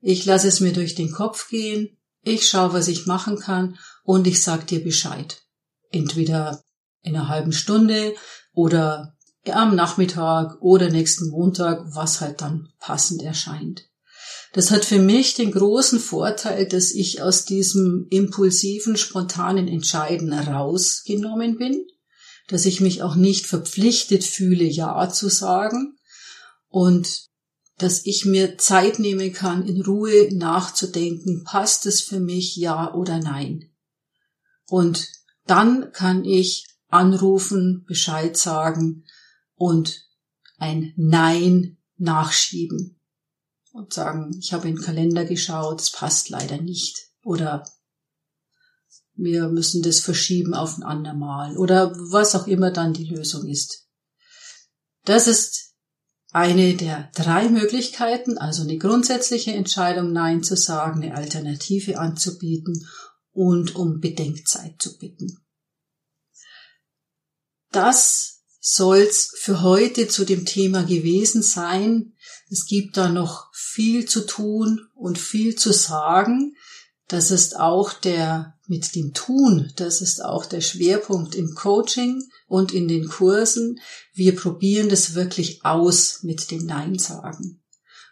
ich 0.00 0.24
lasse 0.24 0.48
es 0.48 0.60
mir 0.60 0.72
durch 0.72 0.94
den 0.94 1.10
Kopf 1.10 1.48
gehen, 1.48 1.96
ich 2.22 2.48
schaue, 2.48 2.72
was 2.72 2.88
ich 2.88 3.06
machen 3.06 3.38
kann 3.38 3.78
und 4.04 4.26
ich 4.26 4.42
sag 4.42 4.66
dir 4.66 4.82
Bescheid 4.82 5.42
entweder 5.90 6.62
in 7.02 7.14
einer 7.14 7.28
halben 7.28 7.52
Stunde 7.52 8.14
oder 8.52 9.16
am 9.50 9.76
Nachmittag 9.76 10.60
oder 10.60 10.90
nächsten 10.90 11.30
Montag, 11.30 11.84
was 11.94 12.20
halt 12.20 12.40
dann 12.40 12.68
passend 12.80 13.22
erscheint. 13.22 13.88
Das 14.52 14.70
hat 14.70 14.84
für 14.84 14.98
mich 14.98 15.34
den 15.34 15.52
großen 15.52 16.00
Vorteil, 16.00 16.66
dass 16.66 16.90
ich 16.92 17.22
aus 17.22 17.44
diesem 17.44 18.06
impulsiven, 18.10 18.96
spontanen 18.96 19.68
Entscheiden 19.68 20.32
rausgenommen 20.32 21.58
bin. 21.58 21.86
Dass 22.48 22.66
ich 22.66 22.80
mich 22.80 23.02
auch 23.02 23.16
nicht 23.16 23.46
verpflichtet 23.46 24.24
fühle, 24.24 24.64
Ja 24.64 25.08
zu 25.10 25.28
sagen 25.28 25.98
und 26.68 27.26
dass 27.78 28.06
ich 28.06 28.24
mir 28.24 28.56
Zeit 28.56 28.98
nehmen 28.98 29.32
kann, 29.32 29.66
in 29.66 29.82
Ruhe 29.82 30.34
nachzudenken, 30.34 31.44
passt 31.44 31.84
es 31.86 32.00
für 32.00 32.20
mich, 32.20 32.56
ja 32.56 32.94
oder 32.94 33.18
nein. 33.18 33.70
Und 34.66 35.08
dann 35.46 35.92
kann 35.92 36.24
ich 36.24 36.66
anrufen, 36.88 37.84
Bescheid 37.86 38.36
sagen 38.36 39.04
und 39.54 40.06
ein 40.58 40.94
Nein 40.96 41.76
nachschieben 41.98 42.98
und 43.72 43.92
sagen, 43.92 44.34
ich 44.38 44.52
habe 44.52 44.68
in 44.68 44.76
den 44.76 44.82
Kalender 44.82 45.24
geschaut, 45.24 45.80
es 45.80 45.90
passt 45.90 46.30
leider 46.30 46.60
nicht 46.60 47.10
oder 47.22 47.64
wir 49.16 49.48
müssen 49.48 49.82
das 49.82 50.00
verschieben 50.00 50.54
auf 50.54 50.76
ein 50.76 50.82
andermal 50.82 51.56
oder 51.56 51.92
was 51.96 52.34
auch 52.34 52.46
immer 52.46 52.70
dann 52.70 52.92
die 52.92 53.06
Lösung 53.06 53.46
ist. 53.46 53.86
Das 55.04 55.26
ist 55.26 55.74
eine 56.32 56.74
der 56.74 57.10
drei 57.14 57.48
Möglichkeiten, 57.48 58.36
also 58.36 58.62
eine 58.62 58.76
grundsätzliche 58.76 59.52
Entscheidung, 59.52 60.12
Nein 60.12 60.42
zu 60.42 60.56
sagen, 60.56 61.02
eine 61.02 61.14
Alternative 61.14 61.98
anzubieten 61.98 62.86
und 63.32 63.74
um 63.74 64.00
Bedenkzeit 64.00 64.74
zu 64.80 64.98
bitten. 64.98 65.38
Das 67.70 68.42
soll's 68.60 69.32
für 69.38 69.62
heute 69.62 70.08
zu 70.08 70.24
dem 70.24 70.44
Thema 70.44 70.82
gewesen 70.82 71.42
sein. 71.42 72.14
Es 72.50 72.66
gibt 72.66 72.96
da 72.96 73.08
noch 73.08 73.50
viel 73.54 74.06
zu 74.06 74.26
tun 74.26 74.88
und 74.94 75.18
viel 75.18 75.54
zu 75.54 75.72
sagen. 75.72 76.56
Das 77.08 77.30
ist 77.30 77.56
auch 77.56 77.92
der 77.92 78.55
mit 78.68 78.94
dem 78.94 79.12
Tun, 79.12 79.72
das 79.76 80.00
ist 80.00 80.24
auch 80.24 80.46
der 80.46 80.60
Schwerpunkt 80.60 81.34
im 81.34 81.54
Coaching 81.54 82.22
und 82.46 82.72
in 82.72 82.88
den 82.88 83.08
Kursen. 83.08 83.80
Wir 84.12 84.34
probieren 84.34 84.88
das 84.88 85.14
wirklich 85.14 85.64
aus 85.64 86.22
mit 86.22 86.50
dem 86.50 86.66
Nein 86.66 86.98
sagen. 86.98 87.62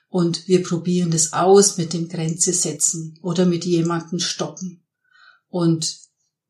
Und 0.09 0.47
wir 0.47 0.63
probieren 0.63 1.11
das 1.11 1.33
aus 1.33 1.77
mit 1.77 1.93
dem 1.93 2.09
Grenze 2.09 2.53
setzen 2.53 3.19
oder 3.23 3.47
mit 3.47 3.65
jemanden 3.65 4.21
stoppen. 4.21 4.85
Und 5.49 5.99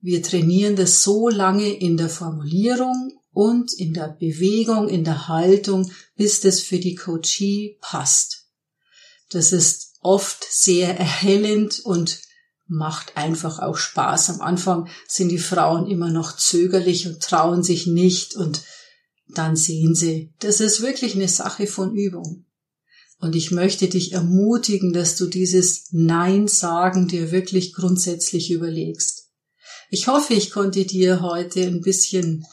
wir 0.00 0.22
trainieren 0.22 0.76
das 0.76 1.02
so 1.02 1.30
lange 1.30 1.72
in 1.72 1.96
der 1.96 2.10
Formulierung 2.10 3.12
und 3.32 3.72
in 3.72 3.94
der 3.94 4.08
Bewegung, 4.08 4.88
in 4.88 5.04
der 5.04 5.28
Haltung, 5.28 5.90
bis 6.14 6.40
das 6.40 6.60
für 6.60 6.78
die 6.78 6.94
Coachie 6.94 7.78
passt. 7.80 8.46
Das 9.30 9.52
ist 9.52 9.94
oft 10.00 10.44
sehr 10.48 10.98
erhellend 10.98 11.80
und 11.80 12.20
macht 12.66 13.16
einfach 13.16 13.58
auch 13.58 13.76
Spaß. 13.76 14.30
Am 14.30 14.40
Anfang 14.40 14.88
sind 15.06 15.28
die 15.28 15.38
Frauen 15.38 15.86
immer 15.86 16.10
noch 16.10 16.36
zögerlich 16.36 17.06
und 17.06 17.20
trauen 17.20 17.62
sich 17.62 17.86
nicht 17.86 18.34
und 18.36 18.62
dann 19.28 19.56
sehen 19.56 19.94
sie, 19.94 20.32
das 20.40 20.60
ist 20.60 20.82
wirklich 20.82 21.14
eine 21.14 21.28
Sache 21.28 21.66
von 21.66 21.94
Übung. 21.94 22.46
Und 23.18 23.36
ich 23.36 23.50
möchte 23.50 23.88
dich 23.88 24.12
ermutigen, 24.12 24.92
dass 24.92 25.16
du 25.16 25.26
dieses 25.26 25.88
Nein 25.92 26.46
sagen 26.48 27.08
dir 27.08 27.30
wirklich 27.30 27.72
grundsätzlich 27.72 28.50
überlegst. 28.50 29.30
Ich 29.90 30.08
hoffe, 30.08 30.34
ich 30.34 30.50
konnte 30.50 30.84
dir 30.84 31.22
heute 31.22 31.62
ein 31.62 31.80
bisschen 31.80 32.44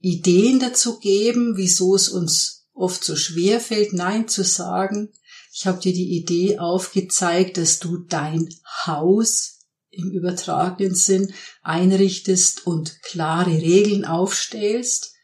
Ideen 0.00 0.58
dazu 0.58 0.98
geben, 0.98 1.56
wieso 1.56 1.94
es 1.94 2.08
uns 2.08 2.66
oft 2.72 3.04
so 3.04 3.16
schwer 3.16 3.60
fällt, 3.60 3.92
Nein 3.92 4.28
zu 4.28 4.44
sagen. 4.44 5.12
Ich 5.52 5.66
habe 5.66 5.80
dir 5.80 5.92
die 5.92 6.16
Idee 6.16 6.58
aufgezeigt, 6.58 7.56
dass 7.56 7.78
du 7.78 7.98
dein 7.98 8.48
Haus 8.86 9.58
im 9.90 10.10
übertragenen 10.10 10.94
Sinn 10.94 11.32
einrichtest 11.62 12.66
und 12.66 13.02
klare 13.02 13.50
Regeln 13.50 14.04
aufstellst, 14.04 15.14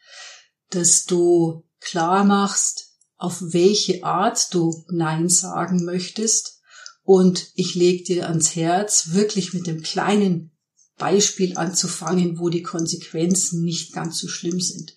dass 0.71 1.05
du 1.05 1.63
klar 1.79 2.23
machst, 2.23 2.93
auf 3.17 3.41
welche 3.41 4.03
Art 4.03 4.53
du 4.53 4.85
Nein 4.89 5.29
sagen 5.29 5.85
möchtest. 5.85 6.59
Und 7.03 7.51
ich 7.53 7.75
leg 7.75 8.05
dir 8.05 8.27
ans 8.27 8.55
Herz, 8.55 9.11
wirklich 9.11 9.53
mit 9.53 9.67
dem 9.67 9.81
kleinen 9.81 10.51
Beispiel 10.97 11.57
anzufangen, 11.57 12.39
wo 12.39 12.49
die 12.49 12.63
Konsequenzen 12.63 13.63
nicht 13.63 13.93
ganz 13.93 14.19
so 14.19 14.27
schlimm 14.27 14.59
sind. 14.59 14.95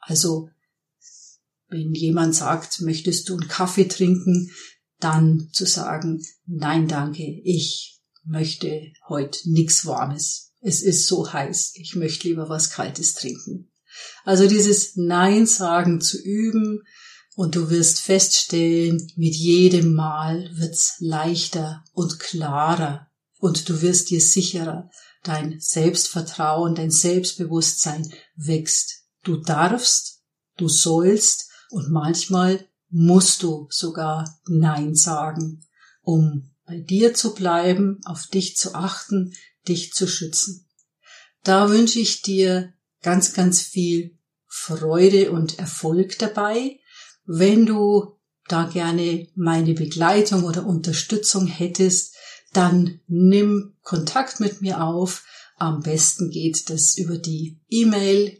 Also, 0.00 0.48
wenn 1.72 1.94
jemand 1.94 2.34
sagt, 2.34 2.82
möchtest 2.82 3.28
du 3.28 3.36
einen 3.36 3.48
Kaffee 3.48 3.88
trinken, 3.88 4.50
dann 5.00 5.48
zu 5.52 5.66
sagen, 5.66 6.22
nein, 6.46 6.86
danke, 6.86 7.24
ich 7.44 8.00
möchte 8.24 8.92
heute 9.08 9.50
nichts 9.50 9.84
Warmes. 9.86 10.52
Es 10.60 10.82
ist 10.82 11.08
so 11.08 11.32
heiß, 11.32 11.72
ich 11.74 11.96
möchte 11.96 12.28
lieber 12.28 12.48
was 12.48 12.70
Kaltes 12.70 13.14
trinken. 13.14 13.72
Also 14.24 14.46
dieses 14.46 14.96
Nein 14.96 15.46
sagen 15.46 16.00
zu 16.00 16.22
üben 16.22 16.82
und 17.34 17.56
du 17.56 17.70
wirst 17.70 18.00
feststellen, 18.00 19.10
mit 19.16 19.34
jedem 19.34 19.94
Mal 19.94 20.50
wird's 20.54 20.96
leichter 21.00 21.82
und 21.92 22.20
klarer 22.20 23.08
und 23.38 23.68
du 23.68 23.82
wirst 23.82 24.10
dir 24.10 24.20
sicherer. 24.20 24.90
Dein 25.24 25.58
Selbstvertrauen, 25.58 26.74
dein 26.74 26.90
Selbstbewusstsein 26.90 28.12
wächst. 28.36 29.04
Du 29.24 29.36
darfst, 29.36 30.20
du 30.56 30.68
sollst 30.68 31.51
und 31.72 31.90
manchmal 31.90 32.68
musst 32.90 33.42
du 33.42 33.66
sogar 33.70 34.38
Nein 34.46 34.94
sagen, 34.94 35.64
um 36.02 36.50
bei 36.66 36.78
dir 36.78 37.14
zu 37.14 37.34
bleiben, 37.34 38.00
auf 38.04 38.26
dich 38.26 38.56
zu 38.56 38.74
achten, 38.74 39.34
dich 39.66 39.92
zu 39.92 40.06
schützen. 40.06 40.68
Da 41.42 41.70
wünsche 41.70 41.98
ich 41.98 42.22
dir 42.22 42.74
ganz, 43.02 43.32
ganz 43.32 43.62
viel 43.62 44.18
Freude 44.46 45.32
und 45.32 45.58
Erfolg 45.58 46.18
dabei. 46.18 46.78
Wenn 47.24 47.64
du 47.66 48.18
da 48.48 48.64
gerne 48.64 49.28
meine 49.34 49.72
Begleitung 49.72 50.44
oder 50.44 50.66
Unterstützung 50.66 51.46
hättest, 51.46 52.14
dann 52.52 53.00
nimm 53.06 53.76
Kontakt 53.82 54.40
mit 54.40 54.60
mir 54.60 54.82
auf. 54.82 55.24
Am 55.56 55.80
besten 55.80 56.30
geht 56.30 56.68
das 56.68 56.98
über 56.98 57.16
die 57.16 57.60
E-Mail 57.70 58.38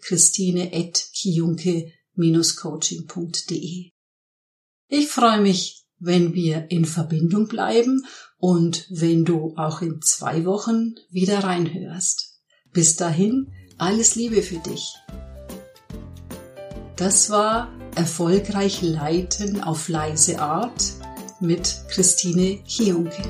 christine.kiunke-coaching.de. 2.17 3.91
Ich 4.89 5.09
freue 5.09 5.41
mich, 5.41 5.85
wenn 5.99 6.35
wir 6.35 6.71
in 6.71 6.85
Verbindung 6.85 7.49
bleiben 7.49 8.05
und 8.39 8.87
wenn 8.91 9.25
du 9.25 9.55
auch 9.57 9.83
in 9.83 10.03
zwei 10.03 10.45
Wochen 10.45 10.97
wieder 11.11 11.45
reinhörst. 11.45 12.41
Bis 12.73 12.97
dahin, 12.97 13.53
alles 13.79 14.15
Liebe 14.15 14.43
für 14.43 14.59
dich. 14.59 14.95
Das 16.97 17.31
war 17.31 17.73
Erfolgreich 17.95 18.83
Leiten 18.83 19.63
auf 19.63 19.89
leise 19.89 20.41
Art 20.41 20.93
mit 21.41 21.85
Christine 21.89 22.63
Kionke. 22.65 23.23